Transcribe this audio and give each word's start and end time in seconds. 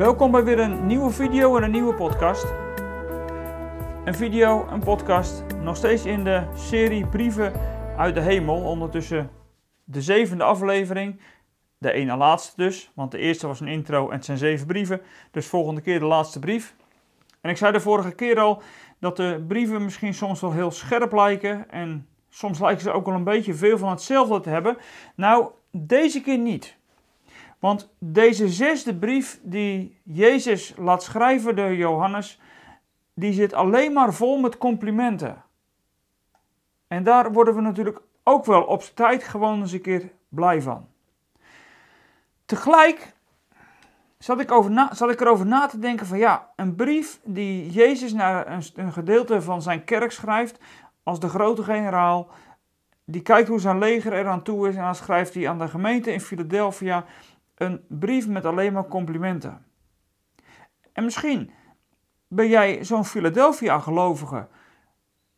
Welkom 0.00 0.30
bij 0.30 0.44
weer 0.44 0.58
een 0.58 0.86
nieuwe 0.86 1.10
video 1.10 1.56
en 1.56 1.62
een 1.62 1.70
nieuwe 1.70 1.94
podcast. 1.94 2.44
Een 4.04 4.14
video, 4.14 4.66
een 4.68 4.80
podcast, 4.80 5.44
nog 5.62 5.76
steeds 5.76 6.04
in 6.04 6.24
de 6.24 6.46
serie 6.54 7.06
Brieven 7.06 7.52
uit 7.96 8.14
de 8.14 8.20
Hemel. 8.20 8.62
Ondertussen 8.62 9.30
de 9.84 10.02
zevende 10.02 10.44
aflevering. 10.44 11.20
De 11.78 11.92
ene 11.92 12.16
laatste 12.16 12.52
dus, 12.56 12.90
want 12.94 13.10
de 13.10 13.18
eerste 13.18 13.46
was 13.46 13.60
een 13.60 13.68
intro 13.68 14.08
en 14.08 14.16
het 14.16 14.24
zijn 14.24 14.38
zeven 14.38 14.66
brieven. 14.66 15.00
Dus 15.30 15.46
volgende 15.46 15.80
keer 15.80 15.98
de 15.98 16.04
laatste 16.04 16.38
brief. 16.38 16.74
En 17.40 17.50
ik 17.50 17.56
zei 17.56 17.72
de 17.72 17.80
vorige 17.80 18.12
keer 18.12 18.38
al 18.38 18.62
dat 19.00 19.16
de 19.16 19.44
brieven 19.48 19.84
misschien 19.84 20.14
soms 20.14 20.40
wel 20.40 20.52
heel 20.52 20.70
scherp 20.70 21.12
lijken. 21.12 21.70
En 21.70 22.06
soms 22.28 22.60
lijken 22.60 22.82
ze 22.82 22.92
ook 22.92 23.06
wel 23.06 23.14
een 23.14 23.24
beetje 23.24 23.54
veel 23.54 23.78
van 23.78 23.90
hetzelfde 23.90 24.40
te 24.40 24.50
hebben. 24.50 24.76
Nou, 25.14 25.50
deze 25.70 26.20
keer 26.20 26.38
niet. 26.38 26.78
Want 27.60 27.88
deze 27.98 28.48
zesde 28.48 28.94
brief 28.94 29.40
die 29.42 30.00
Jezus 30.04 30.74
laat 30.76 31.02
schrijven 31.02 31.56
door 31.56 31.74
Johannes, 31.74 32.40
die 33.14 33.32
zit 33.32 33.52
alleen 33.52 33.92
maar 33.92 34.14
vol 34.14 34.38
met 34.38 34.58
complimenten. 34.58 35.42
En 36.88 37.02
daar 37.02 37.32
worden 37.32 37.54
we 37.54 37.60
natuurlijk 37.60 38.00
ook 38.22 38.44
wel 38.44 38.62
op 38.62 38.82
zijn 38.82 38.94
tijd 38.94 39.24
gewoon 39.24 39.60
eens 39.60 39.72
een 39.72 39.80
keer 39.80 40.10
blij 40.28 40.62
van. 40.62 40.88
Tegelijk 42.44 43.14
zat 44.18 44.40
ik, 44.40 44.50
over 44.50 44.70
na, 44.70 44.92
ik 45.08 45.20
erover 45.20 45.46
na 45.46 45.66
te 45.66 45.78
denken 45.78 46.06
van 46.06 46.18
ja, 46.18 46.50
een 46.56 46.74
brief 46.74 47.20
die 47.24 47.70
Jezus 47.70 48.12
naar 48.12 48.48
een, 48.52 48.62
een 48.74 48.92
gedeelte 48.92 49.42
van 49.42 49.62
zijn 49.62 49.84
kerk 49.84 50.12
schrijft 50.12 50.58
als 51.02 51.20
de 51.20 51.28
grote 51.28 51.62
generaal, 51.62 52.28
die 53.04 53.22
kijkt 53.22 53.48
hoe 53.48 53.60
zijn 53.60 53.78
leger 53.78 54.12
eraan 54.12 54.42
toe 54.42 54.68
is 54.68 54.74
en 54.76 54.82
dan 54.82 54.94
schrijft 54.94 55.34
hij 55.34 55.48
aan 55.48 55.58
de 55.58 55.68
gemeente 55.68 56.12
in 56.12 56.20
Philadelphia 56.20 57.04
een 57.60 57.84
brief 57.88 58.28
met 58.28 58.44
alleen 58.44 58.72
maar 58.72 58.88
complimenten. 58.88 59.66
En 60.92 61.04
misschien 61.04 61.50
ben 62.28 62.48
jij 62.48 62.84
zo'n 62.84 63.04
Philadelphia-gelovige 63.04 64.48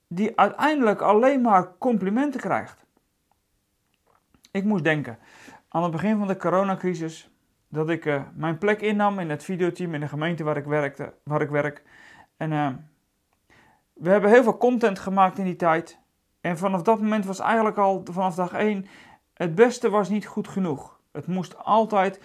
die 0.08 0.38
uiteindelijk 0.38 1.00
alleen 1.00 1.40
maar 1.40 1.78
complimenten 1.78 2.40
krijgt. 2.40 2.84
Ik 4.50 4.64
moest 4.64 4.84
denken 4.84 5.18
aan 5.68 5.82
het 5.82 5.92
begin 5.92 6.18
van 6.18 6.26
de 6.26 6.36
coronacrisis 6.36 7.30
dat 7.68 7.88
ik 7.90 8.04
uh, 8.04 8.22
mijn 8.34 8.58
plek 8.58 8.80
innam 8.80 9.18
in 9.18 9.30
het 9.30 9.44
videoteam 9.44 9.94
in 9.94 10.00
de 10.00 10.08
gemeente 10.08 10.44
waar 10.44 10.56
ik, 10.56 10.64
werkte, 10.64 11.14
waar 11.22 11.40
ik 11.40 11.50
werk. 11.50 11.82
En 12.36 12.52
uh, 12.52 12.68
we 13.92 14.10
hebben 14.10 14.30
heel 14.30 14.42
veel 14.42 14.56
content 14.56 14.98
gemaakt 14.98 15.38
in 15.38 15.44
die 15.44 15.56
tijd. 15.56 15.98
En 16.40 16.58
vanaf 16.58 16.82
dat 16.82 17.00
moment 17.00 17.24
was 17.24 17.40
eigenlijk 17.40 17.76
al 17.76 18.04
vanaf 18.10 18.34
dag 18.34 18.52
1 18.52 18.86
het 19.34 19.54
beste 19.54 19.90
was 19.90 20.08
niet 20.08 20.26
goed 20.26 20.48
genoeg. 20.48 21.00
Het 21.12 21.26
moest 21.26 21.64
altijd 21.64 22.20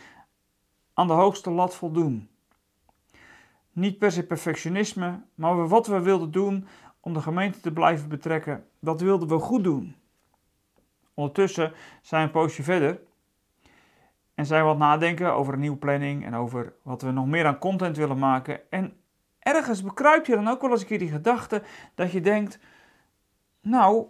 aan 0.93 1.07
de 1.07 1.13
hoogste 1.13 1.51
lat 1.51 1.75
voldoen. 1.75 2.29
Niet 3.71 3.97
per 3.97 4.11
se 4.11 4.25
perfectionisme, 4.25 5.21
maar 5.35 5.67
wat 5.67 5.87
we 5.87 5.99
wilden 5.99 6.31
doen 6.31 6.67
om 6.99 7.13
de 7.13 7.21
gemeente 7.21 7.59
te 7.59 7.73
blijven 7.73 8.09
betrekken, 8.09 8.67
dat 8.79 9.01
wilden 9.01 9.27
we 9.27 9.39
goed 9.39 9.63
doen. 9.63 9.95
Ondertussen 11.13 11.73
zijn 12.01 12.21
we 12.21 12.27
een 12.27 12.41
poosje 12.41 12.63
verder 12.63 12.99
en 14.33 14.45
zijn 14.45 14.61
we 14.61 14.67
wat 14.67 14.77
nadenken 14.77 15.33
over 15.33 15.53
een 15.53 15.59
nieuwe 15.59 15.77
planning 15.77 16.25
en 16.25 16.35
over 16.35 16.73
wat 16.81 17.01
we 17.01 17.11
nog 17.11 17.25
meer 17.25 17.45
aan 17.45 17.57
content 17.57 17.97
willen 17.97 18.19
maken. 18.19 18.71
En 18.71 18.97
ergens 19.39 19.83
bekruip 19.83 20.25
je 20.25 20.35
dan 20.35 20.47
ook 20.47 20.61
wel 20.61 20.71
eens 20.71 20.81
een 20.81 20.87
keer 20.87 20.99
die 20.99 21.11
gedachte 21.11 21.63
dat 21.95 22.11
je 22.11 22.21
denkt, 22.21 22.59
nou, 23.61 24.05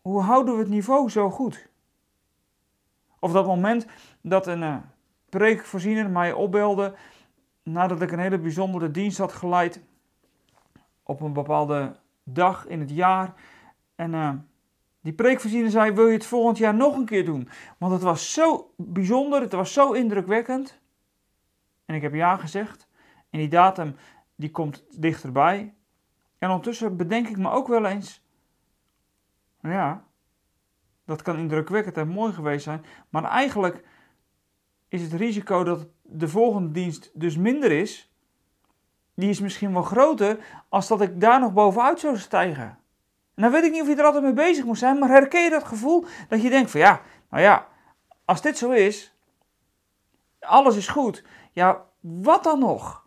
hoe 0.00 0.22
houden 0.22 0.54
we 0.54 0.60
het 0.60 0.68
niveau 0.68 1.10
zo 1.10 1.30
goed? 1.30 1.70
Of 3.22 3.32
dat 3.32 3.46
moment 3.46 3.86
dat 4.20 4.46
een 4.46 4.62
uh, 4.62 4.76
preekvoorziener 5.28 6.10
mij 6.10 6.32
opbelde 6.32 6.94
nadat 7.62 8.02
ik 8.02 8.12
een 8.12 8.18
hele 8.18 8.38
bijzondere 8.38 8.90
dienst 8.90 9.18
had 9.18 9.32
geleid 9.32 9.82
op 11.02 11.20
een 11.20 11.32
bepaalde 11.32 11.96
dag 12.24 12.66
in 12.66 12.80
het 12.80 12.90
jaar. 12.90 13.34
En 13.94 14.12
uh, 14.12 14.32
die 15.00 15.12
preekvoorziener 15.12 15.70
zei, 15.70 15.92
wil 15.92 16.06
je 16.06 16.12
het 16.12 16.26
volgend 16.26 16.58
jaar 16.58 16.74
nog 16.74 16.96
een 16.96 17.04
keer 17.04 17.24
doen? 17.24 17.48
Want 17.78 17.92
het 17.92 18.02
was 18.02 18.32
zo 18.32 18.72
bijzonder, 18.76 19.40
het 19.40 19.52
was 19.52 19.72
zo 19.72 19.92
indrukwekkend. 19.92 20.80
En 21.84 21.94
ik 21.94 22.02
heb 22.02 22.14
ja 22.14 22.36
gezegd. 22.36 22.88
En 23.30 23.38
die 23.38 23.48
datum 23.48 23.96
die 24.34 24.50
komt 24.50 24.84
dichterbij. 24.90 25.74
En 26.38 26.48
ondertussen 26.48 26.96
bedenk 26.96 27.28
ik 27.28 27.36
me 27.36 27.50
ook 27.50 27.68
wel 27.68 27.86
eens, 27.86 28.22
ja, 29.60 30.04
dat 31.04 31.22
kan 31.22 31.38
indrukwekkend 31.38 31.96
en 31.96 32.08
mooi 32.08 32.32
geweest 32.32 32.64
zijn. 32.64 32.84
Maar 33.08 33.24
eigenlijk 33.24 33.84
is 34.88 35.02
het 35.02 35.12
risico 35.12 35.64
dat 35.64 35.86
de 36.02 36.28
volgende 36.28 36.70
dienst 36.70 37.10
dus 37.14 37.36
minder 37.36 37.72
is, 37.72 38.12
die 39.14 39.28
is 39.28 39.40
misschien 39.40 39.72
wel 39.72 39.82
groter 39.82 40.38
als 40.68 40.88
dat 40.88 41.00
ik 41.00 41.20
daar 41.20 41.40
nog 41.40 41.52
bovenuit 41.52 42.00
zou 42.00 42.18
stijgen. 42.18 42.78
En 43.34 43.42
dan 43.42 43.50
weet 43.50 43.64
ik 43.64 43.72
niet 43.72 43.82
of 43.82 43.88
je 43.88 43.96
er 43.96 44.04
altijd 44.04 44.22
mee 44.22 44.32
bezig 44.32 44.64
moet 44.64 44.78
zijn, 44.78 44.98
maar 44.98 45.08
herken 45.08 45.42
je 45.42 45.50
dat 45.50 45.64
gevoel 45.64 46.04
dat 46.28 46.42
je 46.42 46.50
denkt 46.50 46.70
van 46.70 46.80
ja, 46.80 47.00
nou 47.30 47.42
ja, 47.42 47.68
als 48.24 48.42
dit 48.42 48.58
zo 48.58 48.70
is, 48.70 49.14
alles 50.40 50.76
is 50.76 50.88
goed, 50.88 51.24
ja, 51.52 51.84
wat 52.00 52.44
dan 52.44 52.58
nog? 52.58 53.06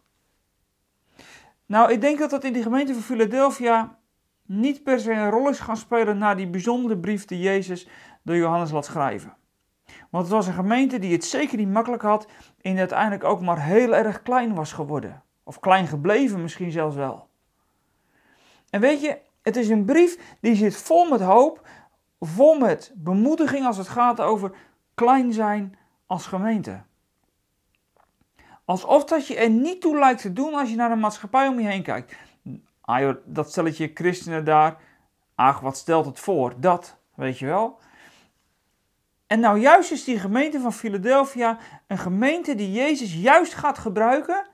Nou, 1.65 1.91
ik 1.91 2.01
denk 2.01 2.19
dat 2.19 2.29
dat 2.29 2.43
in 2.43 2.53
die 2.53 2.63
gemeente 2.63 2.93
van 2.93 3.01
Philadelphia 3.01 3.97
niet 4.45 4.83
per 4.83 4.99
se 4.99 5.11
een 5.11 5.29
rol 5.29 5.49
is 5.49 5.59
gaan 5.59 5.77
spelen 5.77 6.17
na 6.17 6.35
die 6.35 6.47
bijzondere 6.47 6.97
brief 6.97 7.25
die 7.25 7.39
Jezus 7.39 7.87
door 8.21 8.35
Johannes 8.35 8.71
laat 8.71 8.85
schrijven. 8.85 9.33
Want 10.09 10.23
het 10.23 10.33
was 10.33 10.47
een 10.47 10.53
gemeente 10.53 10.99
die 10.99 11.11
het 11.11 11.25
zeker 11.25 11.57
niet 11.57 11.71
makkelijk 11.71 12.01
had 12.01 12.27
en 12.61 12.77
uiteindelijk 12.77 13.23
ook 13.23 13.41
maar 13.41 13.63
heel 13.63 13.95
erg 13.95 14.21
klein 14.21 14.55
was 14.55 14.73
geworden. 14.73 15.23
Of 15.43 15.59
klein 15.59 15.87
gebleven 15.87 16.41
misschien 16.41 16.71
zelfs 16.71 16.95
wel. 16.95 17.27
En 18.69 18.81
weet 18.81 19.01
je, 19.01 19.17
het 19.41 19.55
is 19.55 19.69
een 19.69 19.85
brief 19.85 20.35
die 20.41 20.55
zit 20.55 20.75
vol 20.75 21.09
met 21.09 21.21
hoop, 21.21 21.67
vol 22.19 22.59
met 22.59 22.91
bemoediging 22.95 23.65
als 23.65 23.77
het 23.77 23.87
gaat 23.87 24.21
over 24.21 24.51
klein 24.93 25.33
zijn 25.33 25.77
als 26.05 26.27
gemeente. 26.27 26.81
Alsof 28.65 29.05
dat 29.05 29.27
je 29.27 29.35
er 29.35 29.49
niet 29.49 29.81
toe 29.81 29.99
lijkt 29.99 30.21
te 30.21 30.33
doen 30.33 30.53
als 30.53 30.69
je 30.69 30.75
naar 30.75 30.89
de 30.89 30.95
maatschappij 30.95 31.47
om 31.47 31.59
je 31.59 31.67
heen 31.67 31.83
kijkt 31.83 32.15
ah 32.85 33.15
dat 33.25 33.49
stelletje 33.49 33.91
christenen 33.93 34.45
daar, 34.45 34.77
ach 35.35 35.59
wat 35.59 35.77
stelt 35.77 36.05
het 36.05 36.19
voor, 36.19 36.53
dat, 36.57 36.97
weet 37.15 37.39
je 37.39 37.45
wel. 37.45 37.79
En 39.27 39.39
nou 39.39 39.59
juist 39.59 39.91
is 39.91 40.03
die 40.03 40.19
gemeente 40.19 40.59
van 40.59 40.73
Philadelphia 40.73 41.57
een 41.87 41.97
gemeente 41.97 42.55
die 42.55 42.71
Jezus 42.71 43.13
juist 43.13 43.53
gaat 43.53 43.77
gebruiken, 43.77 44.47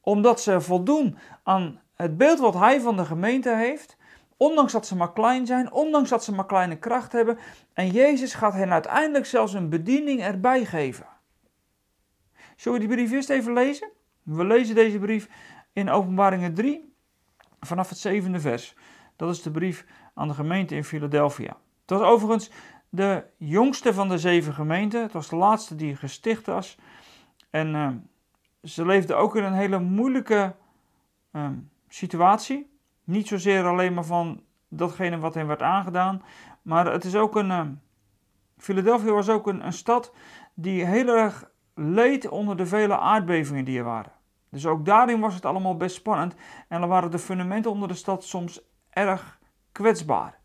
omdat 0.00 0.40
ze 0.40 0.60
voldoen 0.60 1.18
aan 1.42 1.80
het 1.94 2.16
beeld 2.16 2.38
wat 2.38 2.54
hij 2.54 2.80
van 2.80 2.96
de 2.96 3.04
gemeente 3.04 3.54
heeft, 3.54 3.96
ondanks 4.36 4.72
dat 4.72 4.86
ze 4.86 4.96
maar 4.96 5.12
klein 5.12 5.46
zijn, 5.46 5.72
ondanks 5.72 6.08
dat 6.08 6.24
ze 6.24 6.34
maar 6.34 6.46
kleine 6.46 6.78
kracht 6.78 7.12
hebben. 7.12 7.38
En 7.72 7.90
Jezus 7.90 8.34
gaat 8.34 8.52
hen 8.52 8.72
uiteindelijk 8.72 9.26
zelfs 9.26 9.52
een 9.52 9.68
bediening 9.68 10.20
erbij 10.22 10.64
geven. 10.64 11.06
Zullen 12.56 12.80
we 12.80 12.86
die 12.86 12.96
brief 12.96 13.12
eerst 13.12 13.30
even 13.30 13.52
lezen? 13.52 13.90
We 14.22 14.44
lezen 14.44 14.74
deze 14.74 14.98
brief 14.98 15.28
in 15.72 15.90
Openbaringen 15.90 16.54
3, 16.54 16.87
vanaf 17.60 17.88
het 17.88 17.98
zevende 17.98 18.40
vers. 18.40 18.74
Dat 19.16 19.30
is 19.30 19.42
de 19.42 19.50
brief 19.50 19.86
aan 20.14 20.28
de 20.28 20.34
gemeente 20.34 20.74
in 20.74 20.84
Philadelphia. 20.84 21.56
Het 21.80 21.98
was 21.98 22.00
overigens 22.00 22.50
de 22.88 23.24
jongste 23.36 23.94
van 23.94 24.08
de 24.08 24.18
zeven 24.18 24.54
gemeenten. 24.54 25.02
Het 25.02 25.12
was 25.12 25.28
de 25.28 25.36
laatste 25.36 25.74
die 25.74 25.96
gesticht 25.96 26.46
was. 26.46 26.78
En 27.50 27.74
uh, 27.74 27.88
ze 28.62 28.86
leefde 28.86 29.14
ook 29.14 29.36
in 29.36 29.44
een 29.44 29.52
hele 29.52 29.78
moeilijke 29.78 30.54
uh, 31.32 31.48
situatie. 31.88 32.70
Niet 33.04 33.28
zozeer 33.28 33.66
alleen 33.66 33.94
maar 33.94 34.04
van 34.04 34.42
datgene 34.68 35.18
wat 35.18 35.34
hen 35.34 35.46
werd 35.46 35.62
aangedaan. 35.62 36.22
Maar 36.62 36.92
het 36.92 37.04
is 37.04 37.14
ook 37.14 37.36
een. 37.36 37.50
Uh, 37.50 37.62
Philadelphia 38.58 39.12
was 39.12 39.28
ook 39.28 39.46
een 39.46 39.72
stad 39.72 40.12
die 40.54 40.84
heel 40.84 41.08
erg 41.08 41.50
leed 41.74 42.28
onder 42.28 42.56
de 42.56 42.66
vele 42.66 42.98
aardbevingen 42.98 43.64
die 43.64 43.78
er 43.78 43.84
waren. 43.84 44.12
Dus 44.50 44.66
ook 44.66 44.84
daarin 44.84 45.20
was 45.20 45.34
het 45.34 45.44
allemaal 45.44 45.76
best 45.76 45.96
spannend 45.96 46.34
en 46.68 46.80
dan 46.80 46.88
waren 46.88 47.10
de 47.10 47.18
fundamenten 47.18 47.70
onder 47.70 47.88
de 47.88 47.94
stad 47.94 48.24
soms 48.24 48.60
erg 48.90 49.38
kwetsbaar. 49.72 50.38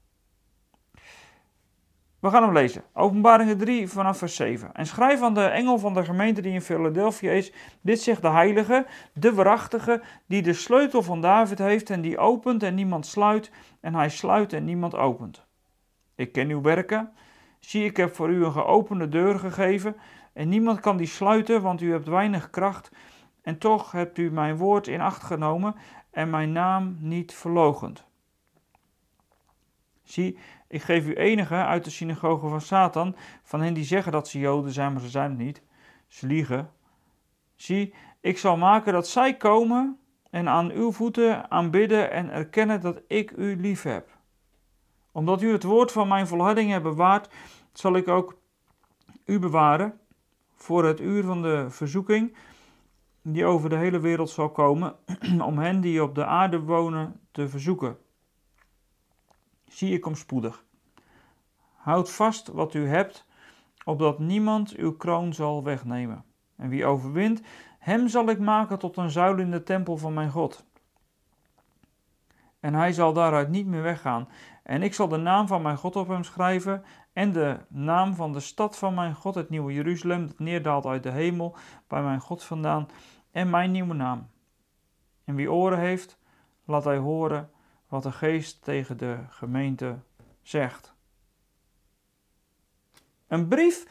We 2.24 2.30
gaan 2.30 2.44
hem 2.44 2.54
lezen. 2.54 2.84
Openbaringen 2.94 3.58
3 3.58 3.88
vanaf 3.88 4.18
vers 4.18 4.36
7. 4.36 4.74
En 4.74 4.86
schrijf 4.86 5.22
aan 5.22 5.34
de 5.34 5.46
engel 5.46 5.78
van 5.80 5.94
de 5.94 6.04
gemeente 6.04 6.42
die 6.42 6.54
in 6.54 6.62
Philadelphia 6.62 7.32
is. 7.32 7.54
Dit 7.82 8.02
zegt 8.02 8.22
de 8.22 8.30
heilige, 8.30 8.86
de 9.14 9.34
waarachtige, 9.34 10.02
die 10.26 10.42
de 10.42 10.54
sleutel 10.54 11.02
van 11.02 11.22
David 11.22 11.58
heeft 11.58 11.90
en 11.90 12.02
die 12.02 12.18
opent 12.18 12.64
en 12.64 12.76
niemand 12.76 13.06
sluit. 13.06 13.52
En 13.80 13.96
hij 13.96 14.10
sluit 14.10 14.54
en 14.54 14.64
niemand 14.64 14.96
opent. 14.96 15.46
Ik 16.16 16.32
ken 16.32 16.50
uw 16.50 16.62
werken. 16.62 17.12
Zie, 17.60 17.86
ik 17.86 17.98
heb 17.98 18.16
voor 18.16 18.30
u 18.30 18.46
een 18.46 18.52
geopende 18.52 19.10
deur 19.10 19.40
gegeven. 19.40 19.96
En 20.34 20.50
niemand 20.50 20.80
kan 20.80 20.98
die 20.98 21.08
sluiten, 21.08 21.62
want 21.62 21.82
u 21.82 21.92
hebt 21.92 22.08
weinig 22.08 22.50
kracht. 22.50 22.92
En 23.44 23.58
toch 23.58 23.92
hebt 23.92 24.18
u 24.18 24.32
mijn 24.32 24.58
woord 24.58 24.88
in 24.88 25.02
acht 25.02 25.24
genomen 25.24 25.76
en 26.12 26.30
mijn 26.30 26.52
naam 26.52 26.98
niet 27.00 27.34
verlogend. 27.34 28.06
Zie, 30.04 30.38
ik 30.68 30.82
geef 30.82 31.06
u 31.06 31.14
enige 31.14 31.56
uit 31.56 31.84
de 31.84 31.90
synagoge 31.90 32.48
van 32.48 32.62
Satan, 32.62 33.16
van 33.44 33.62
hen 33.62 33.74
die 33.74 33.84
zeggen 33.84 34.12
dat 34.12 34.28
ze 34.28 34.40
Joden 34.40 34.72
zijn, 34.72 34.94
maar 34.94 35.02
ze 35.02 35.10
zijn 35.10 35.30
het 35.30 35.40
niet. 35.40 35.62
Ze 36.08 36.28
liegen. 36.28 36.72
Zie, 37.56 37.94
Ik 38.20 38.38
zal 38.38 38.58
maken 38.58 38.94
dat 38.94 39.08
zij 39.08 39.38
komen 39.38 39.98
en 40.30 40.50
aan 40.50 40.72
uw 40.72 40.92
voeten 40.92 41.52
aanbidden 41.52 42.12
en 42.12 42.30
erkennen 42.30 42.82
dat 42.82 43.02
ik 43.08 43.32
u 43.32 43.56
lief 43.56 43.82
heb. 43.82 44.10
Omdat 45.12 45.42
u 45.42 45.52
het 45.52 45.64
woord 45.64 45.92
van 45.92 46.08
mijn 46.08 46.28
volharding 46.28 46.72
hebt 46.72 46.84
bewaard, 46.84 47.34
zal 47.74 47.96
ik 47.96 48.08
ook 48.08 48.38
u 49.26 49.40
bewaren 49.40 50.00
voor 50.56 50.86
het 50.86 51.00
uur 51.00 51.24
van 51.24 51.42
de 51.42 51.66
verzoeking 51.70 52.36
die 53.24 53.46
over 53.46 53.70
de 53.70 53.76
hele 53.76 54.00
wereld 54.00 54.30
zal 54.30 54.50
komen, 54.50 54.96
om 55.50 55.58
hen 55.58 55.82
die 55.82 56.04
op 56.04 56.16
de 56.16 56.26
aarde 56.26 56.60
wonen 56.60 57.20
te 57.32 57.50
verzoeken. 57.50 57.98
Zie 59.68 59.94
ik 59.94 60.02
kom 60.02 60.16
spoedig. 60.16 60.64
Houd 61.76 62.12
vast 62.12 62.48
wat 62.48 62.74
u 62.74 62.88
hebt, 62.88 63.26
opdat 63.84 64.20
niemand 64.20 64.76
uw 64.76 64.96
kroon 64.96 65.34
zal 65.34 65.64
wegnemen. 65.64 66.24
En 66.56 66.70
wie 66.70 66.86
overwint, 66.86 67.42
hem 67.80 68.08
zal 68.08 68.30
ik 68.30 68.40
maken 68.40 68.80
tot 68.80 68.98
een 68.98 69.10
zuil 69.10 69.38
in 69.38 69.52
de 69.52 69.64
tempel 69.64 69.98
van 69.98 70.14
mijn 70.14 70.30
God. 70.30 70.66
En 72.60 72.74
hij 72.74 72.94
zal 72.94 73.14
daaruit 73.14 73.50
niet 73.50 73.66
meer 73.66 73.82
weggaan. 73.82 74.28
En 74.64 74.82
ik 74.82 74.94
zal 74.94 75.08
de 75.08 75.18
naam 75.18 75.48
van 75.48 75.62
mijn 75.62 75.78
God 75.78 75.96
op 75.96 76.08
hem 76.08 76.24
schrijven 76.24 76.84
en 77.14 77.32
de 77.32 77.58
naam 77.68 78.16
van 78.16 78.34
de 78.34 78.40
stad 78.40 78.78
van 78.78 78.94
mijn 78.94 79.16
God, 79.16 79.36
het 79.36 79.50
nieuwe 79.50 79.74
Jeruzalem, 79.74 80.28
dat 80.28 80.40
neerdaalt 80.40 80.86
uit 80.86 81.04
de 81.04 81.12
hemel 81.12 81.56
bij 81.88 82.02
mijn 82.04 82.20
God 82.20 82.44
vandaan, 82.44 82.88
en 83.34 83.50
mijn 83.50 83.72
nieuwe 83.72 83.94
naam. 83.94 84.30
En 85.24 85.36
wie 85.36 85.52
oren 85.52 85.80
heeft, 85.80 86.18
laat 86.66 86.84
hij 86.84 86.98
horen 86.98 87.52
wat 87.88 88.04
de 88.04 88.12
geest 88.12 88.64
tegen 88.64 88.98
de 88.98 89.18
gemeente 89.30 90.00
zegt. 90.42 90.94
Een 93.28 93.48
brief 93.48 93.88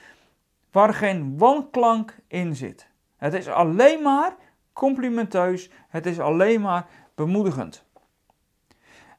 waar 0.70 0.94
geen 0.94 1.38
wanklank 1.38 2.16
in 2.26 2.56
zit. 2.56 2.88
Het 3.16 3.34
is 3.34 3.48
alleen 3.48 4.02
maar 4.02 4.36
complimenteus, 4.72 5.70
het 5.88 6.06
is 6.06 6.18
alleen 6.20 6.60
maar 6.60 6.86
bemoedigend. 7.14 7.84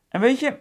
En 0.08 0.20
weet 0.20 0.40
je, 0.40 0.60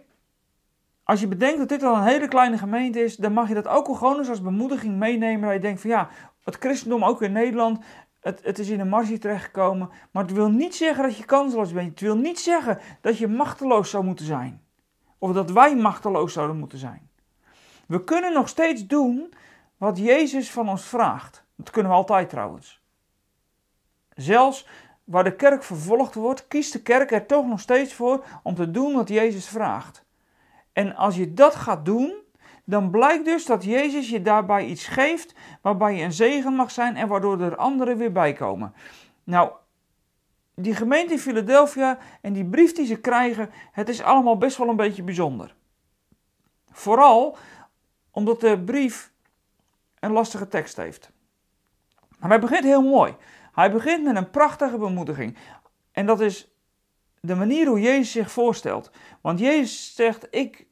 als 1.05 1.21
je 1.21 1.29
bedenkt 1.29 1.59
dat 1.59 1.69
dit 1.69 1.83
al 1.83 1.97
een 1.97 2.03
hele 2.03 2.29
kleine 2.29 2.59
gemeente 2.59 3.01
is, 3.05 3.17
dan 3.17 3.33
mag 3.33 3.49
je 3.49 3.55
dat 3.55 3.69
ook 3.69 3.97
gewoon 3.97 4.19
eens 4.19 4.29
als 4.29 4.43
bemoediging 4.43 4.97
meenemen. 4.97 5.43
Dat 5.43 5.53
je 5.53 5.59
denkt 5.59 5.81
van 5.81 5.91
ja, 5.91 6.09
het 6.45 6.57
christendom 6.57 7.05
ook 7.05 7.23
in 7.23 7.33
Nederland, 7.33 7.85
het, 8.23 8.41
het 8.43 8.59
is 8.59 8.69
in 8.69 8.81
een 8.81 8.89
marge 8.89 9.19
terechtgekomen. 9.19 9.91
Maar 10.11 10.23
het 10.23 10.33
wil 10.33 10.51
niet 10.51 10.75
zeggen 10.75 11.03
dat 11.03 11.17
je 11.17 11.25
kansloos 11.25 11.73
bent. 11.73 11.91
Het 11.91 12.01
wil 12.01 12.17
niet 12.17 12.39
zeggen 12.39 12.79
dat 13.01 13.19
je 13.19 13.29
machteloos 13.29 13.91
zou 13.91 14.05
moeten 14.05 14.27
zijn. 14.27 14.63
Of 15.19 15.33
dat 15.33 15.51
wij 15.51 15.77
machteloos 15.77 16.33
zouden 16.33 16.57
moeten 16.57 16.79
zijn. 16.79 17.11
We 17.87 18.05
kunnen 18.05 18.33
nog 18.33 18.49
steeds 18.49 18.87
doen 18.87 19.35
wat 19.77 19.99
Jezus 19.99 20.51
van 20.51 20.69
ons 20.69 20.83
vraagt. 20.83 21.45
Dat 21.57 21.71
kunnen 21.71 21.91
we 21.91 21.97
altijd 21.97 22.29
trouwens. 22.29 22.81
Zelfs 24.15 24.67
waar 25.05 25.25
de 25.25 25.37
kerk 25.37 25.63
vervolgd 25.63 26.15
wordt, 26.15 26.49
kiest 26.49 26.73
de 26.73 26.83
kerk 26.83 27.13
er 27.13 27.27
toch 27.27 27.47
nog 27.47 27.61
steeds 27.61 27.95
voor 27.95 28.25
om 28.43 28.55
te 28.55 28.71
doen 28.71 28.95
wat 28.95 29.09
Jezus 29.09 29.49
vraagt. 29.49 30.05
En 30.73 30.95
als 30.95 31.17
je 31.17 31.35
dat 31.35 31.55
gaat 31.55 31.85
doen, 31.85 32.22
dan 32.65 32.91
blijkt 32.91 33.25
dus 33.25 33.47
dat 33.47 33.65
Jezus 33.65 34.11
je 34.11 34.23
daarbij 34.23 34.67
iets 34.67 34.87
geeft 34.87 35.35
waarbij 35.63 35.95
je 35.97 36.05
een 36.05 36.13
zegen 36.13 36.55
mag 36.55 36.71
zijn 36.71 36.97
en 36.97 37.09
waardoor 37.09 37.41
er 37.41 37.57
anderen 37.57 37.97
weer 37.97 38.13
bij 38.13 38.33
komen. 38.33 38.75
Nou, 39.25 39.53
die 40.55 40.75
gemeente 40.75 41.13
in 41.13 41.19
Philadelphia 41.19 41.99
en 42.21 42.33
die 42.33 42.45
brief 42.45 42.73
die 42.73 42.87
ze 42.87 43.01
krijgen, 43.01 43.51
het 43.73 43.89
is 43.89 44.03
allemaal 44.03 44.39
best 44.39 44.57
wel 44.57 44.69
een 44.69 44.77
beetje 44.77 45.03
bijzonder. 45.03 45.55
Vooral 46.71 47.37
omdat 48.11 48.41
de 48.41 48.63
brief 48.65 49.13
een 50.01 50.13
lastige 50.13 50.49
tekst 50.49 50.77
heeft. 50.77 51.11
Maar 52.19 52.31
hij 52.31 52.41
begint 52.41 52.65
heel 52.65 52.83
mooi. 52.83 53.17
Hij 53.53 53.73
begint 53.73 54.05
met 54.05 54.17
een 54.17 54.31
prachtige 54.31 54.79
bemoediging. 54.79 55.37
En 55.93 56.07
dat 56.07 56.21
is 56.21 56.55
de 57.21 57.35
manier 57.35 57.67
hoe 57.67 57.81
Jezus 57.81 58.11
zich 58.11 58.31
voorstelt. 58.31 58.91
Want 59.21 59.39
Jezus 59.39 59.95
zegt: 59.95 60.27
Ik, 60.31 60.67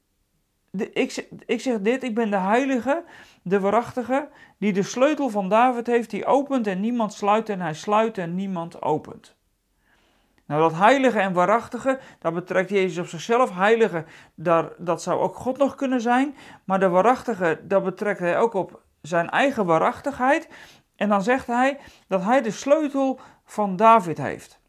ik, 0.73 1.29
ik 1.47 1.61
zeg 1.61 1.81
dit, 1.81 2.03
ik 2.03 2.15
ben 2.15 2.31
de 2.31 2.37
heilige, 2.37 3.05
de 3.43 3.61
waarachtige, 3.61 4.29
die 4.59 4.73
de 4.73 4.83
sleutel 4.83 5.29
van 5.29 5.49
David 5.49 5.87
heeft, 5.87 6.11
die 6.11 6.27
opent 6.27 6.67
en 6.67 6.81
niemand 6.81 7.13
sluit, 7.13 7.49
en 7.49 7.61
hij 7.61 7.75
sluit 7.75 8.19
en 8.19 8.35
niemand 8.35 8.83
opent. 8.83 9.39
Nou, 10.51 10.63
dat 10.63 10.75
heilige 10.75 11.19
en 11.19 11.33
waarachtige, 11.33 11.99
dat 12.19 12.35
betrekt 12.35 12.71
Jezus 12.71 12.99
op 12.99 13.07
zichzelf. 13.07 13.55
Heilige, 13.55 14.05
daar, 14.35 14.73
dat 14.79 15.03
zou 15.03 15.21
ook 15.21 15.37
God 15.37 15.59
nog 15.59 15.75
kunnen 15.75 16.01
zijn. 16.01 16.37
Maar 16.65 16.81
de 16.81 16.89
waarachtige, 16.89 17.61
dat 17.63 17.85
betrekt 17.85 18.19
hij 18.19 18.39
ook 18.39 18.55
op 18.55 18.83
zijn 19.03 19.31
eigen 19.31 19.67
waarachtigheid. 19.67 20.49
En 20.97 21.09
dan 21.09 21.23
zegt 21.23 21.47
hij 21.47 21.79
dat 22.07 22.23
hij 22.23 22.43
de 22.43 22.51
sleutel 22.51 23.21
van 23.45 23.77
David 23.77 24.19
heeft. 24.19 24.61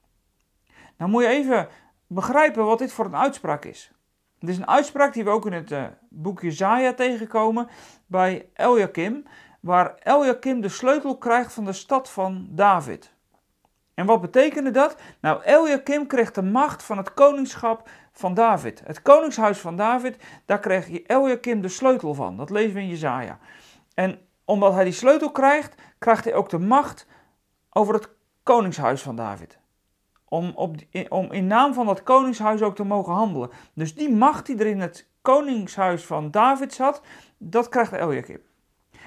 Nou 0.97 1.11
moet 1.11 1.23
je 1.23 1.29
even 1.29 1.67
begrijpen 2.07 2.65
wat 2.65 2.79
dit 2.79 2.93
voor 2.93 3.05
een 3.05 3.15
uitspraak 3.15 3.65
is. 3.65 3.91
Het 4.41 4.49
is 4.49 4.57
een 4.57 4.67
uitspraak 4.67 5.13
die 5.13 5.23
we 5.23 5.29
ook 5.29 5.45
in 5.45 5.53
het 5.53 5.71
uh, 5.71 5.83
boek 6.09 6.41
Jezaja 6.41 6.93
tegenkomen 6.93 7.67
bij 8.05 8.49
Eljakim, 8.53 9.23
waar 9.59 9.95
Eljakim 9.95 10.61
de 10.61 10.69
sleutel 10.69 11.17
krijgt 11.17 11.53
van 11.53 11.65
de 11.65 11.73
stad 11.73 12.09
van 12.09 12.47
David. 12.49 13.13
En 13.93 14.05
wat 14.05 14.21
betekende 14.21 14.71
dat? 14.71 14.95
Nou, 15.19 15.43
Eljakim 15.43 16.07
kreeg 16.07 16.31
de 16.31 16.41
macht 16.41 16.83
van 16.83 16.97
het 16.97 17.13
koningschap 17.13 17.89
van 18.11 18.33
David. 18.33 18.81
Het 18.85 19.01
koningshuis 19.01 19.57
van 19.59 19.75
David, 19.75 20.23
daar 20.45 20.59
kreeg 20.59 21.01
Eljakim 21.01 21.61
de 21.61 21.69
sleutel 21.69 22.13
van. 22.13 22.37
Dat 22.37 22.49
lezen 22.49 22.73
we 22.73 22.79
in 22.79 22.87
Jezaja. 22.87 23.39
En 23.93 24.19
omdat 24.45 24.73
hij 24.73 24.83
die 24.83 24.93
sleutel 24.93 25.31
krijgt, 25.31 25.75
krijgt 25.99 26.23
hij 26.23 26.33
ook 26.33 26.49
de 26.49 26.59
macht 26.59 27.07
over 27.69 27.93
het 27.93 28.09
koningshuis 28.43 29.01
van 29.01 29.15
David. 29.15 29.60
Om, 30.31 30.51
op, 30.55 30.75
om 31.09 31.31
in 31.31 31.47
naam 31.47 31.73
van 31.73 31.85
dat 31.85 32.03
koningshuis 32.03 32.61
ook 32.61 32.75
te 32.75 32.83
mogen 32.83 33.13
handelen. 33.13 33.49
Dus 33.73 33.95
die 33.95 34.11
macht 34.11 34.45
die 34.45 34.57
er 34.57 34.65
in 34.65 34.79
het 34.79 35.07
koningshuis 35.21 36.05
van 36.05 36.31
David 36.31 36.73
zat, 36.73 37.01
dat 37.37 37.69
krijgt 37.69 37.91
Eliakim. 37.91 38.41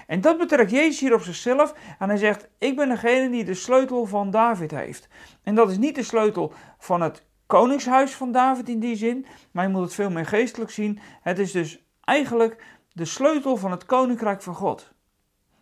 En 0.07 0.21
dat 0.21 0.39
betrekt 0.39 0.71
Jezus 0.71 1.01
hier 1.01 1.15
op 1.15 1.21
zichzelf. 1.21 1.75
En 1.99 2.09
hij 2.09 2.19
zegt: 2.19 2.49
Ik 2.59 2.77
ben 2.77 2.89
degene 2.89 3.31
die 3.31 3.45
de 3.45 3.55
sleutel 3.55 4.07
van 4.07 4.31
David 4.31 4.71
heeft. 4.71 5.09
En 5.43 5.55
dat 5.55 5.71
is 5.71 5.79
niet 5.79 5.95
de 5.95 6.03
sleutel 6.03 6.53
van 6.79 7.01
het 7.01 7.25
koningshuis 7.47 8.15
van 8.15 8.33
David 8.33 8.69
in 8.69 8.81
die 8.81 8.97
zin. 8.97 9.27
Maar 9.51 9.65
je 9.65 9.71
moet 9.71 9.83
het 9.83 9.95
veel 9.95 10.11
meer 10.11 10.27
geestelijk 10.27 10.71
zien. 10.71 10.99
Het 11.23 11.39
is 11.39 11.53
dus 11.53 11.85
eigenlijk 12.01 12.65
de 12.93 13.05
sleutel 13.05 13.57
van 13.57 13.71
het 13.71 13.87
koninkrijk 13.87 14.43
van 14.43 14.55
God. 14.55 14.93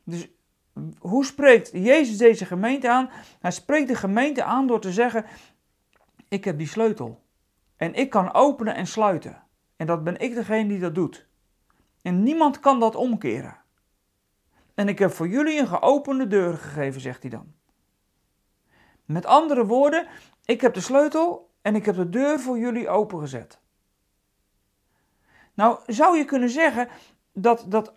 Dus 0.04 0.28
hoe 0.98 1.24
spreekt 1.24 1.70
Jezus 1.72 2.16
deze 2.16 2.44
gemeente 2.44 2.90
aan? 2.90 3.10
Hij 3.40 3.50
spreekt 3.50 3.88
de 3.88 3.94
gemeente 3.94 4.44
aan 4.44 4.66
door 4.66 4.80
te 4.80 4.92
zeggen: 4.92 5.24
Ik 6.32 6.44
heb 6.44 6.58
die 6.58 6.66
sleutel. 6.66 7.22
En 7.76 7.94
ik 7.94 8.10
kan 8.10 8.34
openen 8.34 8.74
en 8.74 8.86
sluiten. 8.86 9.42
En 9.76 9.86
dat 9.86 10.04
ben 10.04 10.18
ik 10.18 10.34
degene 10.34 10.68
die 10.68 10.78
dat 10.78 10.94
doet. 10.94 11.26
En 12.02 12.22
niemand 12.22 12.60
kan 12.60 12.80
dat 12.80 12.94
omkeren. 12.94 13.56
En 14.74 14.88
ik 14.88 14.98
heb 14.98 15.12
voor 15.12 15.28
jullie 15.28 15.60
een 15.60 15.66
geopende 15.66 16.26
deur 16.26 16.54
gegeven, 16.54 17.00
zegt 17.00 17.22
hij 17.22 17.30
dan. 17.30 17.52
Met 19.04 19.26
andere 19.26 19.66
woorden, 19.66 20.06
ik 20.44 20.60
heb 20.60 20.74
de 20.74 20.80
sleutel 20.80 21.50
en 21.62 21.74
ik 21.74 21.84
heb 21.84 21.96
de 21.96 22.08
deur 22.08 22.40
voor 22.40 22.58
jullie 22.58 22.88
opengezet. 22.88 23.60
Nou, 25.54 25.78
zou 25.86 26.16
je 26.16 26.24
kunnen 26.24 26.50
zeggen 26.50 26.88
dat 27.32 27.64
dat 27.68 27.94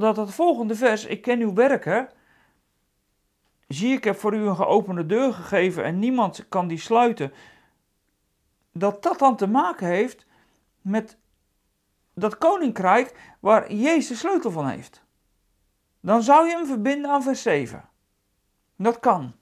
dat 0.00 0.16
het 0.16 0.34
volgende 0.34 0.74
vers, 0.74 1.04
ik 1.04 1.22
ken 1.22 1.40
uw 1.40 1.54
werken, 1.54 2.08
zie 3.68 3.92
ik 3.92 4.04
heb 4.04 4.18
voor 4.18 4.34
u 4.34 4.46
een 4.46 4.56
geopende 4.56 5.06
deur 5.06 5.32
gegeven 5.32 5.84
en 5.84 5.98
niemand 5.98 6.48
kan 6.48 6.68
die 6.68 6.78
sluiten, 6.78 7.32
dat 8.72 9.02
dat 9.02 9.18
dan 9.18 9.36
te 9.36 9.46
maken 9.46 9.86
heeft 9.86 10.26
met 10.80 11.16
dat 12.14 12.38
koninkrijk 12.38 13.34
waar 13.40 13.72
Jezus 13.72 14.08
de 14.08 14.14
sleutel 14.14 14.50
van 14.50 14.68
heeft. 14.68 15.02
Dan 16.00 16.22
zou 16.22 16.46
je 16.46 16.54
hem 16.54 16.66
verbinden 16.66 17.10
aan 17.10 17.22
vers 17.22 17.42
7. 17.42 17.88
Dat 18.76 19.00
kan. 19.00 19.32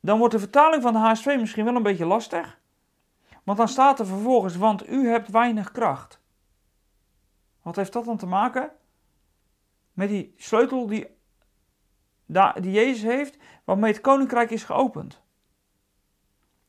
Dan 0.00 0.18
wordt 0.18 0.34
de 0.34 0.40
vertaling 0.40 0.82
van 0.82 0.92
de 0.92 0.98
HSV 0.98 1.36
misschien 1.38 1.64
wel 1.64 1.76
een 1.76 1.82
beetje 1.82 2.06
lastig. 2.06 2.60
Want 3.42 3.58
dan 3.58 3.68
staat 3.68 3.98
er 3.98 4.06
vervolgens, 4.06 4.56
want 4.56 4.88
u 4.88 5.08
hebt 5.08 5.28
weinig 5.28 5.70
kracht. 5.70 6.20
Wat 7.62 7.76
heeft 7.76 7.92
dat 7.92 8.04
dan 8.04 8.16
te 8.16 8.26
maken? 8.26 8.70
Met 9.92 10.08
die 10.08 10.34
sleutel 10.36 10.86
die, 10.86 11.06
die 12.60 12.70
Jezus 12.70 13.02
heeft, 13.02 13.36
waarmee 13.64 13.92
het 13.92 14.00
koninkrijk 14.00 14.50
is 14.50 14.64
geopend. 14.64 15.20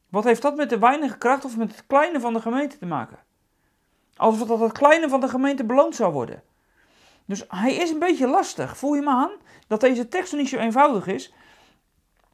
Wat 0.09 0.23
heeft 0.23 0.41
dat 0.41 0.55
met 0.55 0.69
de 0.69 0.79
weinige 0.79 1.17
kracht 1.17 1.45
of 1.45 1.57
met 1.57 1.71
het 1.71 1.85
kleine 1.87 2.19
van 2.19 2.33
de 2.33 2.41
gemeente 2.41 2.77
te 2.77 2.85
maken? 2.85 3.17
Alsof 4.15 4.47
dat 4.47 4.59
het 4.59 4.71
kleine 4.71 5.09
van 5.09 5.19
de 5.19 5.27
gemeente 5.27 5.63
beloond 5.63 5.95
zou 5.95 6.13
worden. 6.13 6.43
Dus 7.25 7.45
hij 7.47 7.73
is 7.73 7.89
een 7.89 7.99
beetje 7.99 8.27
lastig. 8.27 8.77
Voel 8.77 8.93
je 8.93 9.01
me 9.01 9.09
aan 9.09 9.31
dat 9.67 9.81
deze 9.81 10.07
tekst 10.07 10.33
niet 10.33 10.49
zo 10.49 10.57
eenvoudig 10.57 11.07
is? 11.07 11.33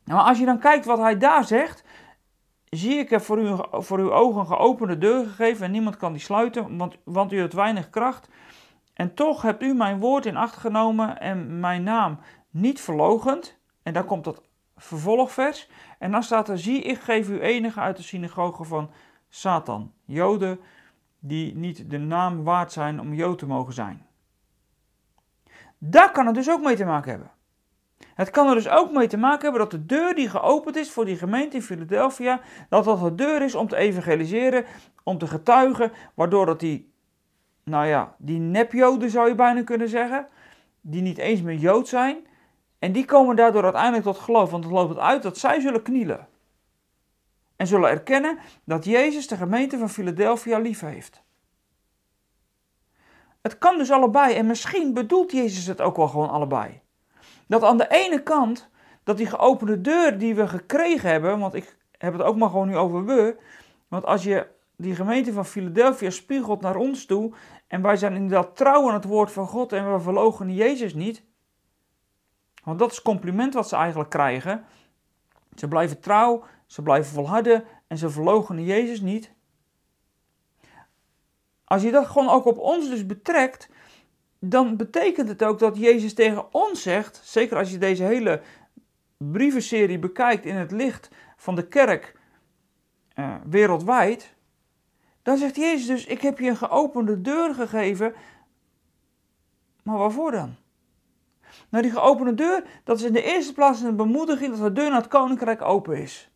Maar 0.04 0.24
als 0.24 0.40
je 0.40 0.46
dan 0.46 0.60
kijkt 0.60 0.86
wat 0.86 1.00
hij 1.00 1.18
daar 1.18 1.44
zegt, 1.44 1.84
zie 2.70 2.98
ik 2.98 3.10
heb 3.10 3.22
voor, 3.22 3.68
voor 3.72 4.00
uw 4.00 4.14
ogen 4.14 4.40
een 4.40 4.48
geopende 4.48 4.98
deur 4.98 5.26
gegeven 5.26 5.66
en 5.66 5.72
niemand 5.72 5.98
kan 5.98 6.12
die 6.12 6.22
sluiten, 6.22 6.78
want, 6.78 6.96
want 7.04 7.32
u 7.32 7.40
hebt 7.40 7.54
weinig 7.54 7.90
kracht. 7.90 8.30
En 8.94 9.14
toch 9.14 9.42
hebt 9.42 9.64
u 9.64 9.74
mijn 9.74 10.00
woord 10.00 10.26
in 10.26 10.38
acht 10.38 10.58
genomen 10.58 11.20
en 11.20 11.60
mijn 11.60 11.84
naam 11.84 12.20
niet 12.50 12.82
verlogend. 12.82 13.58
En 13.84 13.94
daar 13.94 14.04
komt 14.04 14.24
dat 14.24 14.42
vervolgvers. 14.78 15.70
En 16.00 16.12
dan 16.12 16.24
staat 16.24 16.50
er, 16.50 16.60
zie, 16.60 16.82
ik 16.82 17.00
geef 17.00 17.30
u 17.30 17.42
enige 17.42 17.80
uit 17.80 17.98
de 17.98 18.04
synagoge 18.04 18.64
van 18.64 18.92
Satan. 19.30 19.94
Joden 20.06 20.60
die 21.20 21.56
niet 21.56 21.90
de 21.90 21.98
naam 21.98 22.44
waard 22.44 22.72
zijn 22.72 23.00
om 23.00 23.14
Jood 23.14 23.38
te 23.38 23.46
mogen 23.46 23.74
zijn. 23.74 24.06
Daar 25.78 26.12
kan 26.12 26.26
het 26.26 26.36
dus 26.36 26.50
ook 26.50 26.62
mee 26.62 26.76
te 26.76 26.86
maken 26.86 27.12
hebben. 27.12 27.32
Het 28.14 28.30
kan 28.30 28.48
er 28.48 28.56
dus 28.56 28.70
ook 28.70 28.92
mee 28.92 29.08
te 29.08 29.18
maken 29.18 29.42
hebben 29.42 29.62
dat 29.62 29.72
de 29.72 29.86
deur 29.86 30.16
die 30.16 30.30
geopend 30.30 30.76
is 30.76 30.92
voor 30.92 31.06
die 31.06 31.18
gemeente 31.18 31.56
in 31.56 31.62
Philadelphia, 31.62 32.42
dat 32.70 32.84
dat 32.84 33.00
de 33.00 33.16
deur 33.16 33.42
is 33.42 33.56
om 33.56 33.68
te 33.68 33.76
evangeliseren, 33.76 34.66
om 35.04 35.18
te 35.18 35.28
getuigen, 35.28 35.92
waardoor 36.14 36.46
dat 36.46 36.60
die, 36.60 36.94
nou 37.64 37.86
ja, 37.86 38.16
die 38.18 38.40
nepjoden 38.40 39.10
zou 39.10 39.28
je 39.28 39.36
bijna 39.36 39.64
kunnen 39.64 39.90
zeggen, 39.90 40.28
die 40.82 41.02
niet 41.02 41.18
eens 41.18 41.42
meer 41.42 41.58
Jood 41.58 41.88
zijn, 41.88 42.18
en 42.80 42.92
die 42.92 43.06
komen 43.06 43.36
daardoor 43.36 43.64
uiteindelijk 43.64 44.04
tot 44.04 44.18
geloof, 44.18 44.52
want 44.52 44.64
het 44.64 44.74
loopt 44.74 44.98
uit 44.98 45.24
dat 45.24 45.38
zij 45.38 45.60
zullen 45.60 45.82
knielen. 45.82 46.28
En 47.56 47.68
zullen 47.68 47.90
erkennen 47.90 48.40
dat 48.64 48.86
Jezus 48.86 49.28
de 49.28 49.36
gemeente 49.36 49.78
van 49.78 49.90
Philadelphia 49.90 50.58
lief 50.58 50.80
heeft. 50.80 51.24
Het 53.42 53.58
kan 53.58 53.78
dus 53.78 53.92
allebei 53.92 54.36
en 54.36 54.46
misschien 54.46 54.94
bedoelt 54.94 55.32
Jezus 55.32 55.66
het 55.66 55.82
ook 55.82 55.96
wel 55.96 56.08
gewoon 56.08 56.30
allebei. 56.30 56.82
Dat 57.48 57.64
aan 57.64 57.78
de 57.78 57.88
ene 57.90 58.24
kant, 58.24 58.70
dat 59.04 59.18
die 59.18 59.26
geopende 59.26 59.82
deur 59.82 60.18
die 60.18 60.36
we 60.36 60.48
gekregen 60.48 61.10
hebben, 61.10 61.40
want 61.40 61.54
ik 61.54 61.78
heb 61.98 62.14
het 62.14 62.22
ook 62.22 62.36
maar 62.36 62.50
gewoon 62.50 62.68
nu 62.68 62.78
over 62.78 63.06
we, 63.06 63.38
want 63.88 64.06
als 64.06 64.24
je 64.24 64.48
die 64.76 64.96
gemeente 64.96 65.34
van 65.34 65.46
Philadelphia 65.46 66.10
spiegelt 66.10 66.62
naar 66.62 66.76
ons 66.76 67.06
toe 67.06 67.34
en 67.68 67.82
wij 67.82 67.96
zijn 67.96 68.14
inderdaad 68.14 68.56
trouw 68.56 68.88
aan 68.88 68.94
het 68.94 69.06
woord 69.06 69.32
van 69.32 69.48
God 69.48 69.74
en 69.74 69.94
we 69.94 70.00
verlogen 70.00 70.54
Jezus 70.54 70.94
niet, 70.94 71.24
want 72.70 72.82
dat 72.82 72.90
is 72.90 72.96
het 72.96 73.06
compliment 73.06 73.54
wat 73.54 73.70
ze 73.70 73.76
eigenlijk 73.76 74.10
krijgen. 74.10 74.66
Ze 75.56 75.68
blijven 75.68 76.00
trouw, 76.00 76.44
ze 76.66 76.82
blijven 76.82 77.14
volharden 77.14 77.64
en 77.88 77.98
ze 77.98 78.10
verloochenen 78.10 78.64
Jezus 78.64 79.02
niet. 79.02 79.32
Als 81.64 81.82
je 81.82 81.92
dat 81.92 82.08
gewoon 82.08 82.30
ook 82.30 82.46
op 82.46 82.58
ons 82.58 82.90
dus 82.90 83.06
betrekt, 83.06 83.70
dan 84.40 84.78
betekent 84.78 85.28
het 85.28 85.44
ook 85.44 85.60
dat 85.60 85.78
Jezus 85.78 86.14
tegen 86.14 86.54
ons 86.54 86.82
zegt, 86.82 87.22
zeker 87.24 87.58
als 87.58 87.72
je 87.72 87.78
deze 87.78 88.04
hele 88.04 88.42
brievenserie 89.18 90.00
bekijkt 90.00 90.46
in 90.46 90.56
het 90.56 90.72
licht 90.72 91.10
van 91.38 91.56
de 91.56 91.68
kerk 91.68 92.16
uh, 93.16 93.36
wereldwijd, 93.50 94.36
dan 95.22 95.38
zegt 95.38 95.56
Jezus 95.56 95.88
dus, 95.88 96.06
ik 96.06 96.22
heb 96.22 96.40
je 96.40 96.50
een 96.50 96.58
geopende 96.58 97.22
deur 97.22 97.54
gegeven, 97.54 98.14
maar 99.84 99.98
waarvoor 99.98 100.32
dan? 100.32 100.56
Nou, 101.70 101.84
die 101.84 101.92
geopende 101.92 102.34
deur, 102.34 102.64
dat 102.84 102.98
is 102.98 103.04
in 103.04 103.14
de 103.14 103.24
eerste 103.24 103.54
plaats 103.54 103.82
een 103.82 103.96
bemoediging 103.96 104.52
dat 104.52 104.62
de 104.62 104.74
deur 104.74 104.90
naar 104.90 105.02
het 105.02 105.10
koninkrijk 105.10 105.62
open 105.62 106.02
is. 106.02 106.32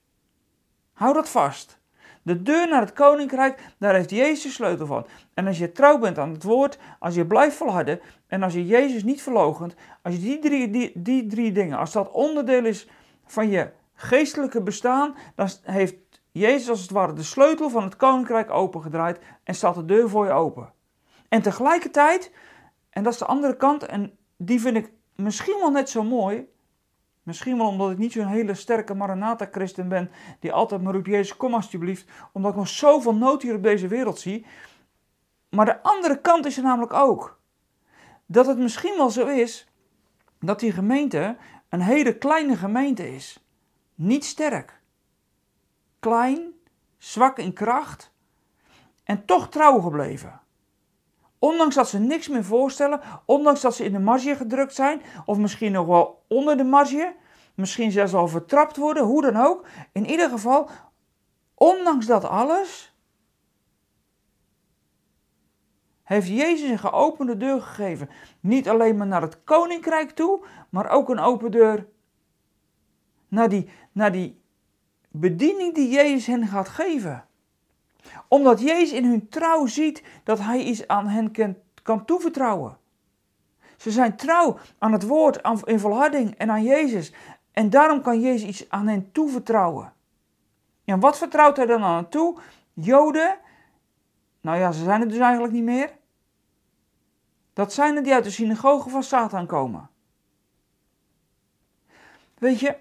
Hou 0.94 1.14
dat 1.14 1.30
vast. 1.30 1.82
De 2.22 2.42
deur 2.42 2.68
naar 2.68 2.82
het 2.82 2.94
koninkrijk, 2.94 3.60
daar 3.78 3.94
heeft 3.94 4.10
Jezus 4.10 4.54
sleutel 4.54 4.86
van. 4.86 5.06
En 5.34 5.48
als 5.48 5.58
je 5.58 5.72
trouw 5.72 5.98
bent 5.98 6.18
aan 6.18 6.32
het 6.32 6.44
woord, 6.44 6.78
als 7.00 7.16
je 7.16 7.26
blijft 7.26 7.56
volharden 7.56 8.00
en 8.28 8.44
als 8.44 8.54
je 8.54 8.66
Jezus 8.66 9.04
niet 9.04 9.22
verlogent, 9.22 9.76
als 10.02 10.14
je 10.14 10.20
die 10.20 10.40
drie, 10.40 10.70
die, 10.70 10.92
die 10.96 11.28
drie 11.28 11.52
dingen, 11.52 11.78
als 11.78 11.92
dat 11.92 12.12
onderdeel 12.12 12.66
is 12.66 12.88
van 13.26 13.50
je 13.50 13.70
geestelijke 13.94 14.62
bestaan, 14.62 15.16
dan 15.36 15.50
heeft 15.62 15.96
Jezus 16.32 16.70
als 16.70 16.82
het 16.82 16.92
ware 16.92 17.14
de 17.14 17.24
sleutel 17.24 17.70
van 17.70 17.84
het 17.84 17.96
koninkrijk 17.96 18.52
opengedraaid 18.52 19.20
en 19.44 19.56
staat 19.56 19.76
de 19.76 19.86
deur 19.86 20.10
voor 20.10 20.26
je 20.26 20.32
open. 20.32 20.74
En 21.30 21.42
tegelijkertijd, 21.42 22.32
en 22.90 23.04
dat 23.04 23.14
is 23.14 23.20
de 23.20 23.26
andere 23.26 23.58
kant, 23.58 23.86
en 23.86 24.18
die 24.38 24.62
vind 24.62 24.78
ik 24.78 24.92
misschien 25.16 25.60
wel 25.60 25.72
net 25.72 25.90
zo 25.90 26.04
mooi. 26.04 26.52
Misschien 27.24 27.58
wel 27.58 27.68
omdat 27.68 27.92
ik 27.92 27.98
niet 27.98 28.12
zo'n 28.12 28.28
hele 28.28 28.54
sterke 28.54 28.94
Maranatha-christen 28.94 29.88
ben, 29.88 30.12
die 30.40 30.54
altijd 30.54 30.82
maar 30.82 30.94
roept, 30.94 31.08
Jezus, 31.08 31.38
kom 31.38 31.54
alsjeblieft, 31.54 32.10
omdat 32.32 32.52
ik 32.52 32.58
nog 32.58 32.68
zoveel 32.68 33.16
nood 33.16 33.42
hier 33.42 33.56
op 33.56 33.64
deze 33.64 33.88
wereld 33.88 34.20
zie. 34.20 34.46
Maar 35.50 35.66
de 35.66 35.84
andere 35.84 36.22
kant 36.22 36.46
is 36.46 36.58
er 36.58 36.64
namelijk 36.64 36.94
ook. 36.94 37.40
Dat 38.26 38.46
het 38.46 38.58
misschien 38.58 38.98
wel 38.98 39.10
zo 39.10 39.28
is 39.28 39.72
dat 40.40 40.60
die 40.60 40.72
gemeente 40.72 41.38
een 41.70 41.82
hele 41.82 42.18
kleine 42.18 42.56
gemeente 42.56 43.16
is. 43.16 43.46
Niet 43.96 44.26
sterk. 44.26 44.82
Klein, 46.00 46.54
zwak 46.98 47.38
in 47.38 47.54
kracht 47.54 48.12
en 49.04 49.26
toch 49.26 49.50
trouw 49.50 49.80
gebleven. 49.80 50.42
Ondanks 51.44 51.76
dat 51.76 51.90
ze 51.90 52.00
niks 52.00 52.28
meer 52.28 52.44
voorstellen, 52.44 53.02
ondanks 53.26 53.62
dat 53.62 53.76
ze 53.76 53.84
in 53.84 53.92
de 53.92 54.00
marge 54.00 54.36
gedrukt 54.36 54.76
zijn, 54.76 55.02
of 55.26 55.38
misschien 55.38 55.72
nog 55.72 55.86
wel 55.86 56.24
onder 56.28 56.58
de 56.58 56.64
marge, 56.64 57.16
misschien 57.56 57.92
zelfs 57.92 58.14
al 58.14 58.28
vertrapt 58.28 58.78
worden, 58.78 59.04
hoe 59.04 59.22
dan 59.22 59.36
ook. 59.36 59.66
In 59.92 60.06
ieder 60.06 60.30
geval, 60.30 60.70
ondanks 61.56 62.06
dat 62.06 62.24
alles, 62.24 62.96
heeft 66.04 66.28
Jezus 66.28 66.70
een 66.70 66.80
geopende 66.80 67.38
deur 67.38 67.62
gegeven. 67.62 68.10
Niet 68.40 68.70
alleen 68.70 68.98
maar 68.98 69.08
naar 69.08 69.22
het 69.22 69.44
koninkrijk 69.44 70.12
toe, 70.12 70.46
maar 70.70 70.90
ook 70.90 71.10
een 71.10 71.20
open 71.20 71.52
deur 71.52 71.88
naar 73.28 73.50
die, 73.50 73.70
naar 73.92 74.12
die 74.12 74.42
bediening 75.12 75.76
die 75.76 75.90
Jezus 75.90 76.26
hen 76.26 76.48
gaat 76.48 76.70
geven 76.70 77.28
omdat 78.28 78.60
Jezus 78.62 78.92
in 78.92 79.06
hun 79.06 79.30
trouw 79.30 79.66
ziet 79.66 80.04
dat 80.24 80.40
hij 80.40 80.60
iets 80.60 80.88
aan 80.88 81.08
hen 81.08 81.56
kan, 81.84 82.06
toevertrouwen. 82.06 82.78
Ze 83.78 83.92
zijn 83.92 84.16
trouw 84.16 84.58
aan 84.78 84.92
het 84.92 85.04
woord, 85.04 85.64
in 85.64 85.80
volharding 85.80 86.36
en 86.38 86.50
aan 86.50 86.64
Jezus. 86.64 87.14
En 87.52 87.70
daarom 87.70 88.02
kan 88.02 88.22
Jezus 88.22 88.48
iets 88.48 88.70
aan 88.70 88.88
hen 88.88 89.12
toevertrouwen. 89.12 89.94
En 90.86 91.00
wat 91.00 91.18
vertrouwt 91.18 91.58
hij 91.58 91.66
dan 91.66 91.84
aan 91.84 91.96
hen 91.96 92.10
toe? 92.10 92.38
Joden, 92.74 93.38
nou 94.42 94.58
ja, 94.58 94.72
ze 94.72 94.84
zijn 94.84 95.02
het 95.02 95.10
dus 95.10 95.20
eigenlijk 95.20 95.54
niet 95.54 95.64
meer. 95.64 95.92
Dat 97.54 97.74
zijn 97.74 97.96
er 97.96 98.04
die 98.04 98.14
uit 98.14 98.24
de 98.24 98.30
synagoge 98.30 98.90
van 98.90 99.04
Satan 99.04 99.46
komen. 99.46 99.90
Weet 102.38 102.60
je, 102.60 102.78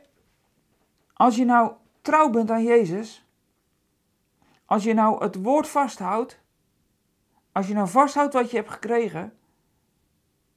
als 1.12 1.37
je 1.37 1.45
nou 1.45 1.73
trouw 2.00 2.31
bent 2.31 2.50
aan 2.50 2.62
Jezus, 2.62 3.26
als 4.73 4.85
je 4.85 4.95
nou 4.95 5.25
het 5.25 5.43
woord 5.43 5.69
vasthoudt, 5.69 6.41
als 7.52 7.69
je 7.69 7.75
nou 7.75 7.88
vasthoudt 7.88 8.35
wat 8.35 8.50
je 8.50 8.57
hebt 8.57 8.71
gekregen, 8.71 9.33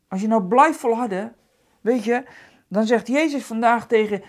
als 0.07 0.21
je 0.21 0.27
nou 0.27 0.43
blijft 0.43 0.79
volharden, 0.79 1.35
weet 1.81 2.03
je, 2.03 2.23
dan 2.67 2.85
zegt 2.85 3.07
Jezus 3.07 3.45
vandaag 3.45 3.87
tegen, 3.87 4.23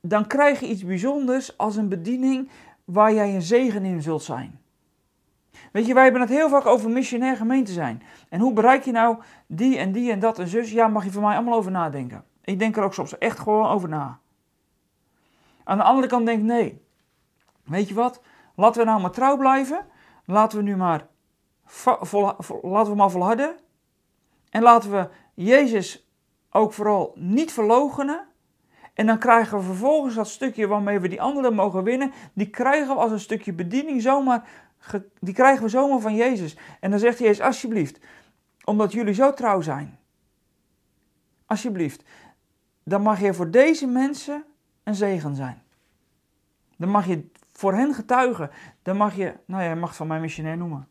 dan 0.00 0.26
krijg 0.26 0.60
je 0.60 0.66
iets 0.66 0.84
bijzonders 0.84 1.58
als 1.58 1.76
een 1.76 1.88
bediening 1.88 2.50
waar 2.84 3.12
jij 3.12 3.34
een 3.34 3.42
zegen 3.42 3.84
in 3.84 4.02
zult 4.02 4.22
zijn. 4.22 4.60
Weet 5.72 5.86
je, 5.86 5.94
wij 5.94 6.02
hebben 6.02 6.20
het 6.20 6.30
heel 6.30 6.48
vaak 6.48 6.66
over 6.66 6.90
missionair 6.90 7.36
gemeente 7.36 7.72
zijn. 7.72 8.02
En 8.28 8.40
hoe 8.40 8.52
bereik 8.52 8.84
je 8.84 8.92
nou 8.92 9.18
die 9.46 9.78
en 9.78 9.92
die 9.92 10.10
en 10.10 10.18
dat 10.18 10.38
en 10.38 10.48
zus? 10.48 10.70
Ja, 10.70 10.88
mag 10.88 11.04
je 11.04 11.10
voor 11.10 11.22
mij 11.22 11.34
allemaal 11.34 11.58
over 11.58 11.70
nadenken. 11.70 12.24
Ik 12.44 12.58
denk 12.58 12.76
er 12.76 12.82
ook 12.82 12.94
soms 12.94 13.18
echt 13.18 13.38
gewoon 13.38 13.68
over 13.68 13.88
na. 13.88 14.18
Aan 15.64 15.78
de 15.78 15.84
andere 15.84 16.06
kant 16.06 16.26
denk 16.26 16.38
ik, 16.38 16.44
nee. 16.44 16.84
Weet 17.64 17.88
je 17.88 17.94
wat? 17.94 18.20
Laten 18.56 18.80
we 18.80 18.86
nou 18.86 19.00
maar 19.00 19.10
trouw 19.10 19.36
blijven. 19.36 19.86
Laten 20.24 20.58
we 20.58 20.64
nu 20.64 20.76
maar, 20.76 21.06
laten 22.62 22.90
we 22.90 22.94
maar 22.94 23.10
volharden. 23.10 23.56
En 24.50 24.62
laten 24.62 24.90
we 24.90 25.08
Jezus 25.34 26.08
ook 26.50 26.72
vooral 26.72 27.12
niet 27.14 27.52
verloochenen. 27.52 28.26
En 28.94 29.06
dan 29.06 29.18
krijgen 29.18 29.58
we 29.58 29.64
vervolgens 29.64 30.14
dat 30.14 30.28
stukje 30.28 30.66
waarmee 30.66 30.98
we 30.98 31.08
die 31.08 31.20
anderen 31.20 31.54
mogen 31.54 31.82
winnen. 31.82 32.12
Die 32.32 32.50
krijgen 32.50 32.94
we 32.94 33.00
als 33.00 33.10
een 33.10 33.20
stukje 33.20 33.52
bediening 33.52 34.02
zomaar. 34.02 34.48
Die 35.20 35.34
krijgen 35.34 35.62
we 35.62 35.68
zomaar 35.68 36.00
van 36.00 36.14
Jezus. 36.14 36.56
En 36.80 36.90
dan 36.90 36.98
zegt 36.98 37.18
Jezus, 37.18 37.40
alsjeblieft, 37.40 37.98
omdat 38.64 38.92
jullie 38.92 39.14
zo 39.14 39.32
trouw 39.32 39.60
zijn. 39.60 39.98
Alsjeblieft, 41.46 42.02
dan 42.84 43.02
mag 43.02 43.20
je 43.20 43.34
voor 43.34 43.50
deze 43.50 43.86
mensen 43.86 44.44
een 44.84 44.94
zegen 44.94 45.36
zijn. 45.36 45.62
Dan 46.76 46.88
mag 46.88 47.06
je 47.06 47.30
voor 47.58 47.74
hen 47.74 47.94
getuigen, 47.94 48.50
dan 48.82 48.96
mag 48.96 49.16
je, 49.16 49.34
nou 49.46 49.62
ja, 49.62 49.68
je 49.68 49.74
mag 49.74 49.96
van 49.96 50.06
mij 50.06 50.20
missionair 50.20 50.56
noemen. 50.56 50.88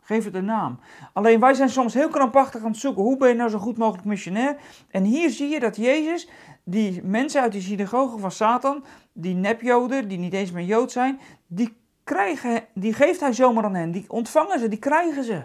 Geef 0.00 0.24
het 0.24 0.34
een 0.34 0.44
naam. 0.44 0.78
Alleen 1.12 1.40
wij 1.40 1.54
zijn 1.54 1.68
soms 1.68 1.94
heel 1.94 2.08
krampachtig 2.08 2.62
aan 2.62 2.70
het 2.70 2.80
zoeken. 2.80 3.02
Hoe 3.02 3.16
ben 3.16 3.28
je 3.28 3.34
nou 3.34 3.50
zo 3.50 3.58
goed 3.58 3.78
mogelijk 3.78 4.04
missionair? 4.04 4.56
En 4.90 5.04
hier 5.04 5.30
zie 5.30 5.48
je 5.48 5.60
dat 5.60 5.76
Jezus 5.76 6.28
die 6.64 7.02
mensen 7.02 7.40
uit 7.40 7.52
die 7.52 7.60
synagoge 7.60 8.18
van 8.18 8.30
Satan, 8.30 8.84
die 9.12 9.34
nepjoden, 9.34 10.08
die 10.08 10.18
niet 10.18 10.32
eens 10.32 10.50
meer 10.50 10.64
Jood 10.64 10.92
zijn, 10.92 11.20
die, 11.46 11.76
krijgen, 12.04 12.64
die 12.74 12.92
geeft 12.92 13.20
hij 13.20 13.32
zomaar 13.32 13.64
aan 13.64 13.74
hen. 13.74 13.92
Die 13.92 14.04
ontvangen 14.08 14.58
ze, 14.58 14.68
die 14.68 14.78
krijgen 14.78 15.24
ze. 15.24 15.42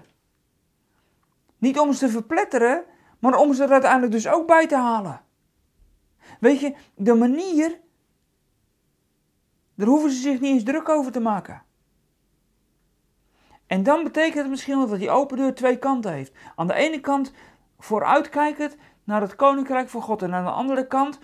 Niet 1.58 1.80
om 1.80 1.94
ze 1.94 2.00
te 2.00 2.10
verpletteren, 2.10 2.84
maar 3.20 3.38
om 3.38 3.54
ze 3.54 3.64
er 3.64 3.72
uiteindelijk 3.72 4.12
dus 4.12 4.28
ook 4.28 4.48
bij 4.48 4.68
te 4.68 4.78
halen. 4.78 5.22
Weet 6.40 6.60
je, 6.60 6.76
de 6.96 7.14
manier 7.14 7.80
daar 9.80 9.88
hoeven 9.88 10.12
ze 10.12 10.22
zich 10.22 10.40
niet 10.40 10.54
eens 10.54 10.64
druk 10.64 10.90
over 10.90 11.12
te 11.12 11.20
maken. 11.20 11.62
En 13.68 13.84
dan 13.84 14.04
betekent 14.04 14.38
het 14.38 14.50
misschien 14.50 14.78
wel 14.78 14.88
dat 14.88 15.00
die 15.00 15.10
open 15.10 15.38
deur 15.38 15.56
twee 15.56 15.78
kanten 15.78 16.14
heeft. 16.14 16.32
Aan 16.56 16.68
de 16.68 16.74
ene 16.74 17.00
kant 17.00 17.34
vooruitkijkend 17.78 18.78
naar 19.04 19.22
het 19.22 19.36
koninkrijk 19.36 19.90
van 19.90 20.02
God. 20.02 20.22
En 20.22 20.34
aan 20.34 20.44
de 20.44 20.52
andere 20.52 20.88
kant 20.88 21.20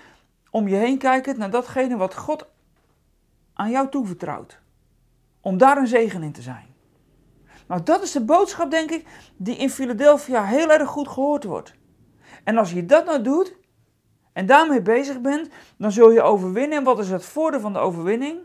om 0.49 0.67
je 0.67 0.75
heen 0.75 0.97
kijkend 0.97 1.37
naar 1.37 1.49
datgene 1.49 1.97
wat 1.97 2.15
God 2.15 2.47
aan 3.53 3.69
jou 3.69 3.89
toevertrouwd. 3.89 4.59
Om 5.41 5.57
daar 5.57 5.77
een 5.77 5.87
zegen 5.87 6.23
in 6.23 6.31
te 6.31 6.41
zijn. 6.41 6.73
Nou, 7.67 7.83
dat 7.83 8.03
is 8.03 8.11
de 8.11 8.25
boodschap, 8.25 8.71
denk 8.71 8.91
ik, 8.91 9.07
die 9.37 9.55
in 9.55 9.69
Philadelphia 9.69 10.43
heel 10.43 10.71
erg 10.71 10.89
goed 10.89 11.07
gehoord 11.07 11.43
wordt. 11.43 11.73
En 12.43 12.57
als 12.57 12.71
je 12.71 12.85
dat 12.85 13.05
nou 13.05 13.21
doet 13.21 13.55
en 14.35 14.45
daarmee 14.45 14.81
bezig 14.81 15.21
bent, 15.21 15.49
dan 15.77 15.91
zul 15.91 16.11
je 16.11 16.21
overwinnen. 16.21 16.77
En 16.77 16.83
wat 16.83 16.99
is 16.99 17.09
het 17.09 17.25
voordeel 17.25 17.59
van 17.59 17.73
de 17.73 17.79
overwinning? 17.79 18.39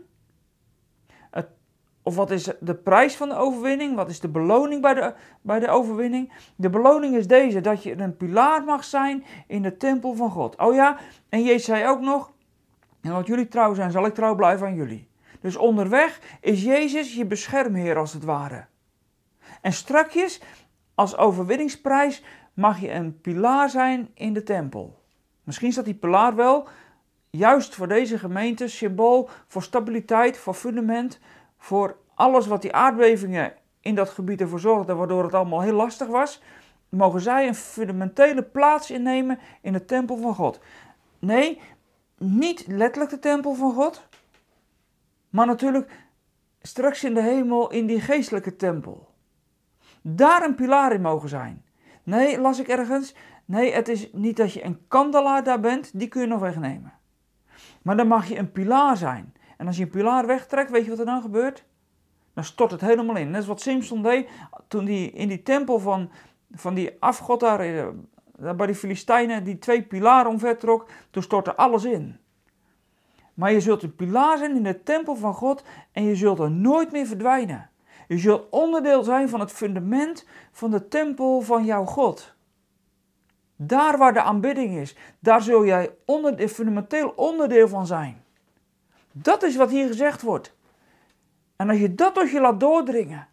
Of 2.03 2.15
wat 2.15 2.31
is 2.31 2.49
de 2.59 2.75
prijs 2.75 3.15
van 3.15 3.29
de 3.29 3.35
overwinning? 3.35 3.95
Wat 3.95 4.09
is 4.09 4.19
de 4.19 4.27
beloning 4.27 4.81
bij 4.81 4.93
de, 4.93 5.13
bij 5.41 5.59
de 5.59 5.69
overwinning? 5.69 6.33
De 6.55 6.69
beloning 6.69 7.15
is 7.15 7.27
deze: 7.27 7.61
dat 7.61 7.83
je 7.83 7.97
een 7.97 8.17
pilaar 8.17 8.63
mag 8.63 8.83
zijn 8.83 9.25
in 9.47 9.61
de 9.61 9.77
tempel 9.77 10.13
van 10.13 10.31
God. 10.31 10.57
Oh 10.57 10.73
ja, 10.73 10.97
en 11.29 11.43
Jezus 11.43 11.65
zei 11.65 11.87
ook 11.87 12.01
nog: 12.01 12.31
En 13.01 13.11
wat 13.11 13.27
jullie 13.27 13.47
trouw 13.47 13.73
zijn, 13.73 13.91
zal 13.91 14.05
ik 14.05 14.13
trouw 14.13 14.35
blijven 14.35 14.67
aan 14.67 14.75
jullie. 14.75 15.09
Dus 15.39 15.55
onderweg 15.55 16.19
is 16.41 16.63
Jezus 16.63 17.15
je 17.15 17.25
beschermheer 17.25 17.97
als 17.97 18.13
het 18.13 18.23
ware. 18.23 18.65
En 19.61 19.73
strakjes, 19.73 20.41
als 20.95 21.17
overwinningsprijs, 21.17 22.23
mag 22.53 22.79
je 22.79 22.91
een 22.91 23.21
pilaar 23.21 23.69
zijn 23.69 24.09
in 24.13 24.33
de 24.33 24.43
tempel. 24.43 25.00
Misschien 25.43 25.71
staat 25.71 25.85
die 25.85 25.93
pilaar 25.93 26.35
wel 26.35 26.67
juist 27.29 27.75
voor 27.75 27.87
deze 27.87 28.19
gemeente 28.19 28.67
symbool 28.67 29.29
voor 29.47 29.63
stabiliteit, 29.63 30.37
voor 30.37 30.53
fundament, 30.53 31.19
voor 31.57 31.97
alles 32.15 32.47
wat 32.47 32.61
die 32.61 32.73
aardbevingen 32.73 33.53
in 33.79 33.95
dat 33.95 34.09
gebied 34.09 34.41
ervoor 34.41 34.59
zorgden, 34.59 34.97
waardoor 34.97 35.23
het 35.23 35.33
allemaal 35.33 35.61
heel 35.61 35.75
lastig 35.75 36.07
was. 36.07 36.41
Mogen 36.89 37.21
zij 37.21 37.47
een 37.47 37.55
fundamentele 37.55 38.43
plaats 38.43 38.91
innemen 38.91 39.39
in 39.61 39.73
de 39.73 39.85
tempel 39.85 40.17
van 40.17 40.35
God? 40.35 40.59
Nee, 41.19 41.61
niet 42.17 42.67
letterlijk 42.67 43.11
de 43.11 43.19
tempel 43.19 43.53
van 43.53 43.73
God, 43.73 44.07
maar 45.29 45.45
natuurlijk 45.45 45.91
straks 46.61 47.03
in 47.03 47.13
de 47.13 47.21
hemel 47.21 47.71
in 47.71 47.85
die 47.85 48.01
geestelijke 48.01 48.55
tempel. 48.55 49.09
Daar 50.01 50.43
een 50.43 50.55
pilaar 50.55 50.93
in 50.93 51.01
mogen 51.01 51.29
zijn. 51.29 51.65
Nee, 52.03 52.39
las 52.39 52.59
ik 52.59 52.67
ergens. 52.67 53.15
Nee, 53.51 53.73
het 53.73 53.87
is 53.87 54.09
niet 54.13 54.37
dat 54.37 54.53
je 54.53 54.65
een 54.65 54.87
kandelaar 54.87 55.43
daar 55.43 55.59
bent, 55.59 55.99
die 55.99 56.07
kun 56.07 56.21
je 56.21 56.27
nog 56.27 56.39
wegnemen. 56.39 56.93
Maar 57.81 57.97
dan 57.97 58.07
mag 58.07 58.27
je 58.27 58.37
een 58.37 58.51
pilaar 58.51 58.97
zijn. 58.97 59.33
En 59.57 59.67
als 59.67 59.77
je 59.77 59.83
een 59.83 59.89
pilaar 59.89 60.25
wegtrekt, 60.25 60.71
weet 60.71 60.83
je 60.83 60.89
wat 60.89 60.99
er 60.99 61.05
dan 61.05 61.21
gebeurt? 61.21 61.65
Dan 62.33 62.43
stort 62.43 62.71
het 62.71 62.81
helemaal 62.81 63.15
in. 63.15 63.29
Net 63.29 63.41
is 63.41 63.47
wat 63.47 63.61
Simpson 63.61 64.03
deed 64.03 64.29
toen 64.67 64.85
hij 64.85 65.03
in 65.03 65.27
die 65.27 65.43
tempel 65.43 65.79
van, 65.79 66.11
van 66.51 66.73
die 66.73 66.95
afgod 66.99 67.39
daar, 67.39 67.59
eh, 67.59 67.87
bij 68.55 68.65
die 68.65 68.75
Filistijnen, 68.75 69.43
die 69.43 69.59
twee 69.59 69.83
pilaren 69.83 70.31
omvertrok, 70.31 70.89
toen 71.09 71.23
stortte 71.23 71.55
alles 71.55 71.83
in. 71.83 72.19
Maar 73.33 73.51
je 73.51 73.61
zult 73.61 73.83
een 73.83 73.95
pilaar 73.95 74.37
zijn 74.37 74.55
in 74.55 74.63
de 74.63 74.83
tempel 74.83 75.15
van 75.15 75.33
God 75.33 75.63
en 75.91 76.03
je 76.03 76.15
zult 76.15 76.39
er 76.39 76.51
nooit 76.51 76.91
meer 76.91 77.05
verdwijnen. 77.05 77.69
Je 78.07 78.17
zult 78.17 78.49
onderdeel 78.49 79.03
zijn 79.03 79.29
van 79.29 79.39
het 79.39 79.51
fundament 79.51 80.27
van 80.51 80.71
de 80.71 80.87
tempel 80.87 81.41
van 81.41 81.65
jouw 81.65 81.85
God. 81.85 82.39
Daar 83.63 83.97
waar 83.97 84.13
de 84.13 84.21
aanbidding 84.21 84.77
is, 84.77 84.95
daar 85.19 85.41
zul 85.41 85.65
jij 85.65 85.95
onder, 86.05 86.47
fundamenteel 86.47 87.13
onderdeel 87.15 87.67
van 87.67 87.87
zijn. 87.87 88.23
Dat 89.11 89.43
is 89.43 89.55
wat 89.55 89.69
hier 89.69 89.87
gezegd 89.87 90.21
wordt. 90.21 90.55
En 91.55 91.69
als 91.69 91.79
je 91.79 91.95
dat 91.95 92.13
tot 92.13 92.29
je 92.29 92.39
laat 92.39 92.59
doordringen, 92.59 93.27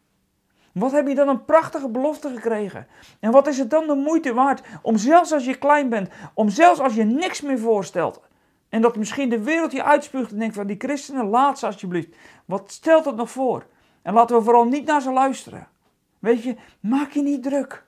wat 0.73 0.93
heb 0.93 1.09
je 1.09 1.15
dan 1.15 1.29
een 1.29 1.45
prachtige 1.45 1.89
belofte 1.89 2.29
gekregen? 2.35 2.87
En 3.21 3.31
wat 3.31 3.47
is 3.47 3.59
het 3.59 3.71
dan 3.71 3.87
de 3.87 3.95
moeite 3.95 4.35
waard 4.35 4.63
om 4.83 4.97
zelfs 4.97 5.33
als 5.33 5.45
je 5.45 5.59
klein 5.59 5.89
bent, 5.89 6.11
om 6.35 6.49
zelfs 6.49 6.81
als 6.81 6.95
je 6.95 7.05
niks 7.05 7.41
meer 7.41 7.59
voorstelt, 7.59 8.21
en 8.69 8.81
dat 8.81 8.97
misschien 8.97 9.29
de 9.29 9.43
wereld 9.43 9.73
je 9.73 9.85
uitspuugt 9.85 10.33
en 10.33 10.39
denkt 10.39 10.55
van 10.55 10.67
die 10.67 10.79
christenen, 10.79 11.29
laat 11.29 11.59
ze 11.59 11.67
alsjeblieft. 11.67 12.17
Wat 12.45 12.73
stelt 12.73 13.05
het 13.05 13.17
nog 13.17 13.31
voor? 13.31 13.67
En 14.03 14.15
laten 14.15 14.37
we 14.37 14.43
vooral 14.43 14.65
niet 14.65 14.87
naar 14.87 15.03
ze 15.03 15.13
luisteren. 15.13 15.69
Weet 16.19 16.43
je, 16.43 16.57
maak 16.81 17.11
je 17.11 17.23
niet 17.23 17.43
druk. 17.43 17.87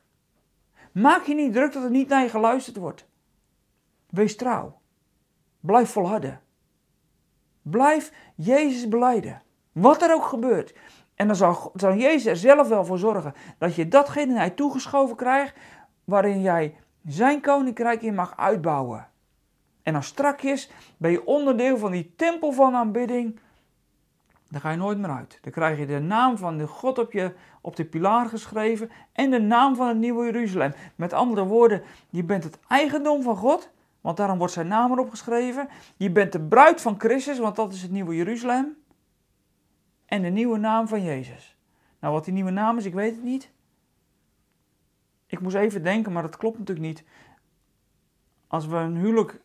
Maak 0.92 1.24
je 1.24 1.34
niet 1.34 1.52
druk 1.52 1.72
dat 1.72 1.82
er 1.82 1.90
niet 1.90 2.08
naar 2.08 2.22
je 2.22 2.28
geluisterd 2.28 2.76
wordt. 2.76 3.06
Wees 4.08 4.36
trouw. 4.36 4.80
Blijf 5.60 5.90
volharden. 5.90 6.40
Blijf 7.62 8.12
Jezus 8.34 8.88
beleiden. 8.88 9.42
Wat 9.72 10.02
er 10.02 10.14
ook 10.14 10.24
gebeurt. 10.24 10.74
En 11.14 11.26
dan 11.26 11.36
zal, 11.36 11.70
zal 11.74 11.94
Jezus 11.94 12.26
er 12.26 12.36
zelf 12.36 12.68
wel 12.68 12.84
voor 12.84 12.98
zorgen 12.98 13.34
dat 13.58 13.74
je 13.74 13.88
datgene 13.88 14.32
naar 14.32 14.44
je 14.44 14.54
toegeschoven 14.54 15.16
krijgt 15.16 15.56
waarin 16.04 16.40
jij 16.40 16.76
zijn 17.04 17.40
koninkrijk 17.40 18.02
in 18.02 18.14
mag 18.14 18.36
uitbouwen. 18.36 19.08
En 19.82 19.92
dan 19.92 20.02
strakjes 20.02 20.70
ben 20.96 21.10
je 21.10 21.26
onderdeel 21.26 21.78
van 21.78 21.90
die 21.90 22.12
tempel 22.16 22.52
van 22.52 22.74
aanbidding 22.74 23.40
daar 24.50 24.60
ga 24.60 24.70
je 24.70 24.76
nooit 24.76 24.98
meer 24.98 25.10
uit. 25.10 25.38
Dan 25.40 25.52
krijg 25.52 25.78
je 25.78 25.86
de 25.86 25.98
naam 25.98 26.36
van 26.36 26.58
de 26.58 26.66
God 26.66 26.98
op, 26.98 27.12
je, 27.12 27.34
op 27.60 27.76
de 27.76 27.84
pilaar 27.84 28.26
geschreven 28.26 28.90
en 29.12 29.30
de 29.30 29.40
naam 29.40 29.76
van 29.76 29.88
het 29.88 29.96
nieuwe 29.96 30.24
Jeruzalem. 30.24 30.72
Met 30.94 31.12
andere 31.12 31.44
woorden, 31.44 31.82
je 32.10 32.24
bent 32.24 32.44
het 32.44 32.58
eigendom 32.68 33.22
van 33.22 33.36
God, 33.36 33.70
want 34.00 34.16
daarom 34.16 34.38
wordt 34.38 34.52
zijn 34.52 34.68
naam 34.68 34.92
erop 34.92 35.10
geschreven. 35.10 35.68
Je 35.96 36.10
bent 36.10 36.32
de 36.32 36.40
bruid 36.40 36.80
van 36.80 36.94
Christus, 36.98 37.38
want 37.38 37.56
dat 37.56 37.72
is 37.72 37.82
het 37.82 37.90
nieuwe 37.90 38.16
Jeruzalem. 38.16 38.76
En 40.06 40.22
de 40.22 40.28
nieuwe 40.28 40.58
naam 40.58 40.88
van 40.88 41.02
Jezus. 41.02 41.56
Nou, 42.00 42.14
wat 42.14 42.24
die 42.24 42.34
nieuwe 42.34 42.50
naam 42.50 42.78
is, 42.78 42.84
ik 42.84 42.94
weet 42.94 43.14
het 43.14 43.24
niet. 43.24 43.50
Ik 45.26 45.40
moest 45.40 45.56
even 45.56 45.82
denken, 45.82 46.12
maar 46.12 46.22
dat 46.22 46.36
klopt 46.36 46.58
natuurlijk 46.58 46.86
niet. 46.86 47.04
Als 48.46 48.66
we 48.66 48.76
een 48.76 48.96
huwelijk, 48.96 49.40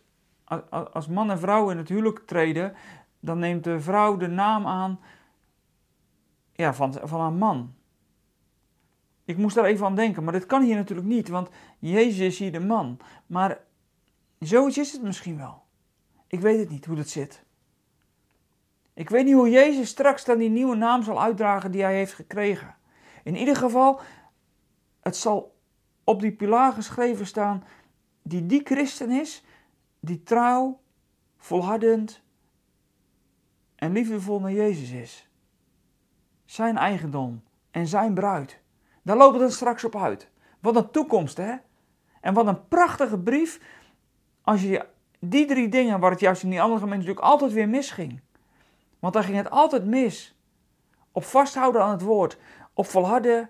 als 0.92 1.08
man 1.08 1.32
en 1.32 1.40
vrouw 1.40 1.70
in 1.70 1.78
het 1.78 1.90
huwelijk 1.90 2.20
treden, 2.26 2.74
dan 3.20 3.40
neemt 3.40 3.64
de 3.64 3.80
vrouw 3.80 4.18
de 4.18 4.28
naam 4.28 4.68
aan 4.68 5.00
ja, 6.54 6.74
van, 6.74 6.94
van 7.04 7.20
haar 7.20 7.34
man. 7.34 7.74
Ik 9.26 9.38
moest 9.38 9.56
daar 9.56 9.66
even 9.66 9.86
aan 9.86 9.96
denken, 9.96 10.24
maar 10.24 10.34
dit 10.34 10.46
kan 10.46 10.64
hier 10.64 10.76
natuurlijk 10.76 11.08
niet, 11.08 11.28
want 11.28 11.50
Jezus 11.80 12.20
is 12.20 12.40
hier 12.40 12.52
de 12.52 12.60
man. 12.60 13.00
Maar 13.26 13.60
zoiets 14.40 14.78
is 14.78 14.92
het 14.92 15.02
misschien 15.02 15.38
wel. 15.38 15.64
Ik 16.28 16.40
weet 16.40 16.60
het 16.60 16.70
niet 16.70 16.86
hoe 16.86 16.96
dat 16.96 17.10
zit. 17.10 17.44
Ik 18.94 19.10
weet 19.10 19.26
niet 19.26 19.34
hoe 19.34 19.50
Jezus 19.50 19.90
straks 19.90 20.26
dan 20.26 20.38
die 20.38 20.50
nieuwe 20.50 20.76
naam 20.76 21.04
zal 21.04 21.22
uitdragen 21.22 21.72
die 21.72 21.82
hij 21.82 21.96
heeft 21.96 22.14
gekregen. 22.14 22.76
In 23.24 23.36
ieder 23.36 23.56
geval, 23.56 24.00
het 25.02 25.16
zal 25.16 25.56
op 26.04 26.22
die 26.22 26.32
pilaar 26.32 26.74
geschreven 26.74 27.26
staan 27.26 27.64
die 28.22 28.46
die 28.46 28.62
christen 28.64 29.12
is, 29.12 29.44
die 30.00 30.24
trouw, 30.24 30.80
volhardend, 31.38 32.22
en 33.76 33.92
liefdevol 33.92 34.40
naar 34.40 34.52
Jezus 34.52 34.92
is. 34.92 35.30
Zijn 36.46 36.78
eigendom 36.78 37.44
en 37.72 37.88
zijn 37.88 38.14
bruid. 38.14 38.64
Daar 39.06 39.18
loopt 39.18 39.34
het 39.34 39.42
dan 39.42 39.52
straks 39.52 39.84
op 39.84 39.96
uit. 39.96 40.30
Wat 40.60 40.76
een 40.76 40.92
toekomst, 40.92 41.38
hè? 41.38 41.56
En 42.22 42.34
wat 42.34 42.48
een 42.48 42.68
prachtige 42.68 43.20
brief 43.20 43.60
als 44.42 44.62
je 44.62 44.86
die 45.20 45.46
drie 45.46 45.70
dingen, 45.70 46.00
waar 46.00 46.12
het 46.12 46.20
juist 46.20 46.44
in 46.44 46.50
die 46.50 46.62
andere 46.62 46.80
gemeente 46.80 47.06
natuurlijk 47.06 47.32
altijd 47.32 47.52
weer 47.54 47.70
misging. 47.70 48.22
Want 49.00 49.14
daar 49.14 49.24
ging 49.24 49.38
het 49.38 49.50
altijd 49.50 49.86
mis. 49.86 50.38
Op 51.12 51.24
vasthouden 51.24 51.82
aan 51.82 51.92
het 51.92 52.02
woord, 52.02 52.38
op 52.74 52.86
volharden 52.86 53.50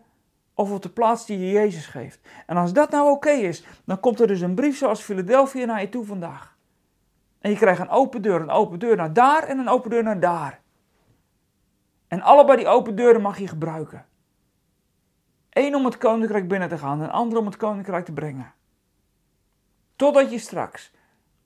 of 0.53 0.71
op 0.71 0.81
de 0.81 0.89
plaats 0.89 1.25
die 1.25 1.39
je 1.39 1.51
Jezus 1.51 1.85
geeft. 1.85 2.19
En 2.45 2.57
als 2.57 2.73
dat 2.73 2.89
nou 2.89 3.09
oké 3.09 3.29
is, 3.29 3.65
dan 3.85 3.99
komt 3.99 4.19
er 4.19 4.27
dus 4.27 4.41
een 4.41 4.55
brief 4.55 4.77
zoals 4.77 5.01
Philadelphia 5.01 5.65
naar 5.65 5.81
je 5.81 5.89
toe 5.89 6.05
vandaag. 6.05 6.57
En 7.39 7.51
je 7.51 7.57
krijgt 7.57 7.81
een 7.81 7.89
open 7.89 8.21
deur, 8.21 8.41
een 8.41 8.49
open 8.49 8.79
deur 8.79 8.95
naar 8.95 9.13
daar 9.13 9.43
en 9.43 9.59
een 9.59 9.69
open 9.69 9.89
deur 9.89 10.03
naar 10.03 10.19
daar. 10.19 10.61
En 12.07 12.21
allebei 12.21 12.57
die 12.57 12.67
open 12.67 12.95
deuren 12.95 13.21
mag 13.21 13.39
je 13.39 13.47
gebruiken. 13.47 14.05
Eén 15.55 15.75
om 15.75 15.85
het 15.85 15.97
koninkrijk 15.97 16.47
binnen 16.47 16.69
te 16.69 16.77
gaan, 16.77 17.01
en 17.01 17.11
ander 17.11 17.37
om 17.37 17.45
het 17.45 17.57
koninkrijk 17.57 18.05
te 18.05 18.11
brengen. 18.11 18.53
Totdat 19.95 20.31
je 20.31 20.39
straks, 20.39 20.91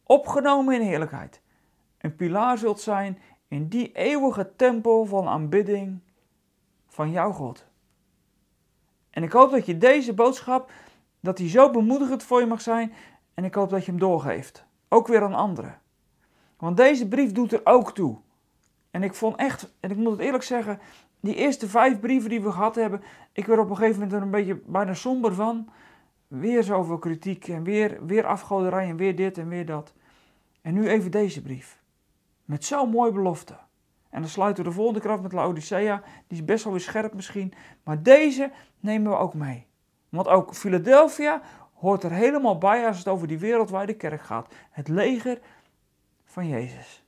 opgenomen 0.04 0.76
in 0.76 0.82
heerlijkheid, 0.82 1.42
een 1.98 2.16
pilaar 2.16 2.58
zult 2.58 2.82
zijn 2.82 3.20
in 3.48 3.68
die 3.68 3.92
eeuwige 3.92 4.56
tempel 4.56 5.06
van 5.06 5.28
aanbidding 5.28 6.00
van 6.88 7.12
jouw 7.12 7.32
God. 7.32 7.66
En 9.10 9.24
ik 9.24 9.32
hoop 9.32 9.52
dat 9.52 9.66
je 9.66 9.78
deze 9.78 10.14
boodschap, 10.14 10.72
dat 11.20 11.38
die 11.38 11.50
zo 11.50 11.72
bemoedigend 11.72 12.24
voor 12.24 12.40
je 12.40 12.46
mag 12.46 12.62
zijn, 12.62 12.94
en 13.34 13.44
ik 13.44 13.54
hoop 13.54 13.70
dat 13.70 13.86
je 13.86 13.92
hem 13.92 14.00
doorgeeft. 14.00 14.66
Ook 14.88 15.08
weer 15.08 15.24
aan 15.24 15.34
anderen. 15.34 15.82
Want 16.58 16.78
deze 16.78 17.08
brief 17.08 17.32
doet 17.32 17.54
er 17.54 17.62
ook 17.64 17.94
toe. 17.94 18.18
En 18.92 19.04
ik 19.04 19.14
vond 19.14 19.36
echt, 19.36 19.74
en 19.80 19.92
ik 19.92 19.98
moet 19.98 20.12
het 20.12 20.20
eerlijk 20.20 20.44
zeggen, 20.44 20.80
die 21.20 21.36
eerste 21.36 21.68
vijf 21.68 22.00
brieven 22.00 22.30
die 22.30 22.42
we 22.42 22.52
gehad 22.52 22.76
hebben, 22.76 23.02
ik 23.32 23.46
werd 23.46 23.60
op 23.60 23.70
een 23.70 23.76
gegeven 23.76 24.00
moment 24.00 24.14
er 24.18 24.22
een 24.22 24.32
beetje 24.32 24.62
bijna 24.66 24.94
somber 24.94 25.34
van. 25.34 25.70
Weer 26.28 26.64
zoveel 26.64 26.98
kritiek 26.98 27.48
en 27.48 27.64
weer, 27.64 28.06
weer 28.06 28.26
afgoderij 28.26 28.90
en 28.90 28.98
weer 28.98 29.16
dit 29.16 29.38
en 29.38 29.48
weer 29.48 29.66
dat. 29.66 29.94
En 30.62 30.74
nu 30.74 30.88
even 30.88 31.12
deze 31.12 31.42
brief. 31.42 31.82
Met 32.46 32.66
zo'n 32.66 32.90
mooie 32.90 33.12
belofte. 33.12 33.58
En 34.10 34.22
dan 34.22 34.30
sluiten 34.30 34.64
we 34.64 34.70
de 34.70 34.76
volgende 34.76 35.00
kracht 35.00 35.22
met 35.22 35.32
Laodicea. 35.32 36.04
Die 36.28 36.38
is 36.38 36.46
best 36.46 36.64
wel 36.64 36.74
weer 36.74 36.82
scherp 36.82 37.14
misschien. 37.14 37.54
Maar 37.84 38.04
deze 38.04 38.52
nemen 38.80 39.12
we 39.12 39.18
ook 39.18 39.34
mee. 39.34 39.68
Want 40.10 40.28
ook 40.28 40.56
Philadelphia 40.56 41.42
hoort 41.74 42.04
er 42.04 42.12
helemaal 42.12 42.58
bij 42.58 42.88
als 42.88 42.98
het 42.98 43.08
over 43.08 43.28
die 43.28 43.40
wereldwijde 43.40 43.94
kerk 43.94 44.22
gaat. 44.22 44.54
Het 44.70 44.88
leger 44.88 45.40
van 46.24 46.48
Jezus. 46.48 47.04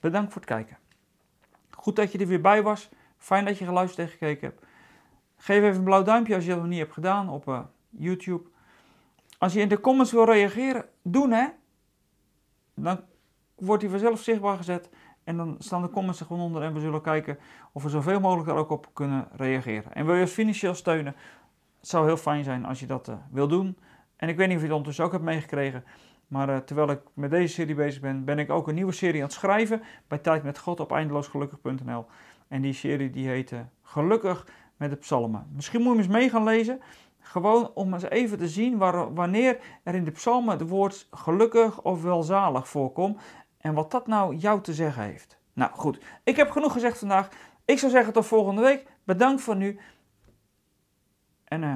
Bedankt 0.00 0.32
voor 0.32 0.40
het 0.40 0.50
kijken. 0.50 0.78
Goed 1.80 1.96
dat 1.96 2.12
je 2.12 2.18
er 2.18 2.26
weer 2.26 2.40
bij 2.40 2.62
was. 2.62 2.88
Fijn 3.16 3.44
dat 3.44 3.58
je 3.58 3.64
geluisterd 3.64 4.06
en 4.06 4.12
gekeken 4.12 4.48
hebt. 4.48 4.64
Geef 5.36 5.62
even 5.62 5.76
een 5.76 5.84
blauw 5.84 6.02
duimpje 6.02 6.34
als 6.34 6.44
je 6.44 6.50
dat 6.50 6.58
nog 6.58 6.68
niet 6.68 6.78
hebt 6.78 6.92
gedaan 6.92 7.28
op 7.28 7.48
uh, 7.48 7.60
YouTube. 7.90 8.48
Als 9.38 9.52
je 9.52 9.60
in 9.60 9.68
de 9.68 9.80
comments 9.80 10.12
wil 10.12 10.24
reageren, 10.24 10.84
doen 11.02 11.30
hè. 11.30 11.46
Dan 12.74 13.00
wordt 13.54 13.82
hij 13.82 13.90
vanzelf 13.90 14.20
zichtbaar 14.20 14.56
gezet. 14.56 14.90
En 15.24 15.36
dan 15.36 15.56
staan 15.58 15.82
de 15.82 15.90
comments 15.90 16.20
er 16.20 16.26
gewoon 16.26 16.42
onder 16.42 16.62
en 16.62 16.74
we 16.74 16.80
zullen 16.80 17.02
kijken 17.02 17.38
of 17.72 17.82
we 17.82 17.88
zoveel 17.88 18.20
mogelijk 18.20 18.48
daar 18.48 18.56
ook 18.56 18.70
op 18.70 18.88
kunnen 18.92 19.28
reageren. 19.32 19.94
En 19.94 20.06
wil 20.06 20.14
je 20.14 20.26
financieel 20.26 20.74
steunen? 20.74 21.14
Het 21.78 21.88
zou 21.88 22.06
heel 22.06 22.16
fijn 22.16 22.44
zijn 22.44 22.64
als 22.64 22.80
je 22.80 22.86
dat 22.86 23.08
uh, 23.08 23.14
wil 23.30 23.48
doen. 23.48 23.78
En 24.16 24.28
ik 24.28 24.36
weet 24.36 24.46
niet 24.46 24.56
of 24.56 24.62
je 24.62 24.68
het 24.68 24.76
ondertussen 24.76 25.04
ook 25.04 25.12
hebt 25.12 25.24
meegekregen. 25.24 25.84
Maar 26.28 26.48
uh, 26.48 26.56
terwijl 26.56 26.90
ik 26.90 27.00
met 27.14 27.30
deze 27.30 27.54
serie 27.54 27.74
bezig 27.74 28.00
ben, 28.00 28.24
ben 28.24 28.38
ik 28.38 28.50
ook 28.50 28.68
een 28.68 28.74
nieuwe 28.74 28.92
serie 28.92 29.20
aan 29.20 29.26
het 29.26 29.32
schrijven. 29.32 29.82
Bij 30.08 30.18
Tijd 30.18 30.42
met 30.42 30.58
God 30.58 30.80
op 30.80 30.92
eindeloosgelukkig.nl. 30.92 32.06
En 32.48 32.62
die 32.62 32.72
serie 32.72 33.10
die 33.10 33.28
heet 33.28 33.50
uh, 33.50 33.60
Gelukkig 33.82 34.46
met 34.76 34.90
de 34.90 34.96
psalmen. 34.96 35.46
Misschien 35.54 35.82
moet 35.82 35.92
je 35.92 35.98
eens 35.98 36.08
mee 36.08 36.30
gaan 36.30 36.44
lezen. 36.44 36.80
Gewoon 37.20 37.70
om 37.74 37.94
eens 37.94 38.02
even 38.02 38.38
te 38.38 38.48
zien 38.48 38.78
waar, 38.78 39.14
wanneer 39.14 39.58
er 39.82 39.94
in 39.94 40.04
de 40.04 40.10
psalmen 40.10 40.58
het 40.58 40.68
woord 40.68 41.08
gelukkig 41.10 41.82
of 41.82 42.02
welzalig 42.02 42.68
voorkomt. 42.68 43.20
En 43.58 43.74
wat 43.74 43.90
dat 43.90 44.06
nou 44.06 44.34
jou 44.34 44.60
te 44.60 44.74
zeggen 44.74 45.02
heeft. 45.02 45.38
Nou 45.52 45.70
goed, 45.74 46.04
ik 46.24 46.36
heb 46.36 46.50
genoeg 46.50 46.72
gezegd 46.72 46.98
vandaag. 46.98 47.28
Ik 47.64 47.78
zou 47.78 47.92
zeggen 47.92 48.12
tot 48.12 48.26
volgende 48.26 48.62
week. 48.62 48.86
Bedankt 49.04 49.42
voor 49.42 49.56
nu. 49.56 49.78
En 51.44 51.62
uh, 51.62 51.74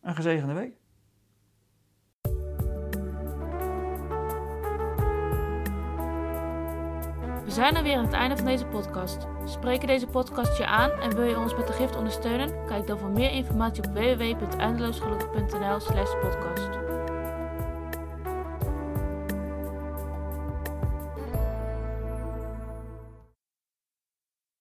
een 0.00 0.14
gezegende 0.14 0.54
week. 0.54 0.83
Zijn 7.54 7.76
er 7.76 7.82
weer 7.82 7.96
aan 7.96 8.04
het 8.04 8.12
einde 8.12 8.36
van 8.36 8.46
deze 8.46 8.66
podcast. 8.66 9.26
Spreken 9.44 9.86
deze 9.86 10.06
podcast 10.06 10.58
je 10.58 10.66
aan 10.66 10.90
en 10.90 11.14
wil 11.14 11.24
je 11.24 11.38
ons 11.38 11.56
met 11.56 11.66
de 11.66 11.72
gift 11.72 11.96
ondersteunen? 11.96 12.66
Kijk 12.66 12.86
dan 12.86 12.98
voor 12.98 13.10
meer 13.10 13.30
informatie 13.30 13.84
op 13.84 13.94
www.eindeloosgelukkig.nl/podcast. 13.94 16.83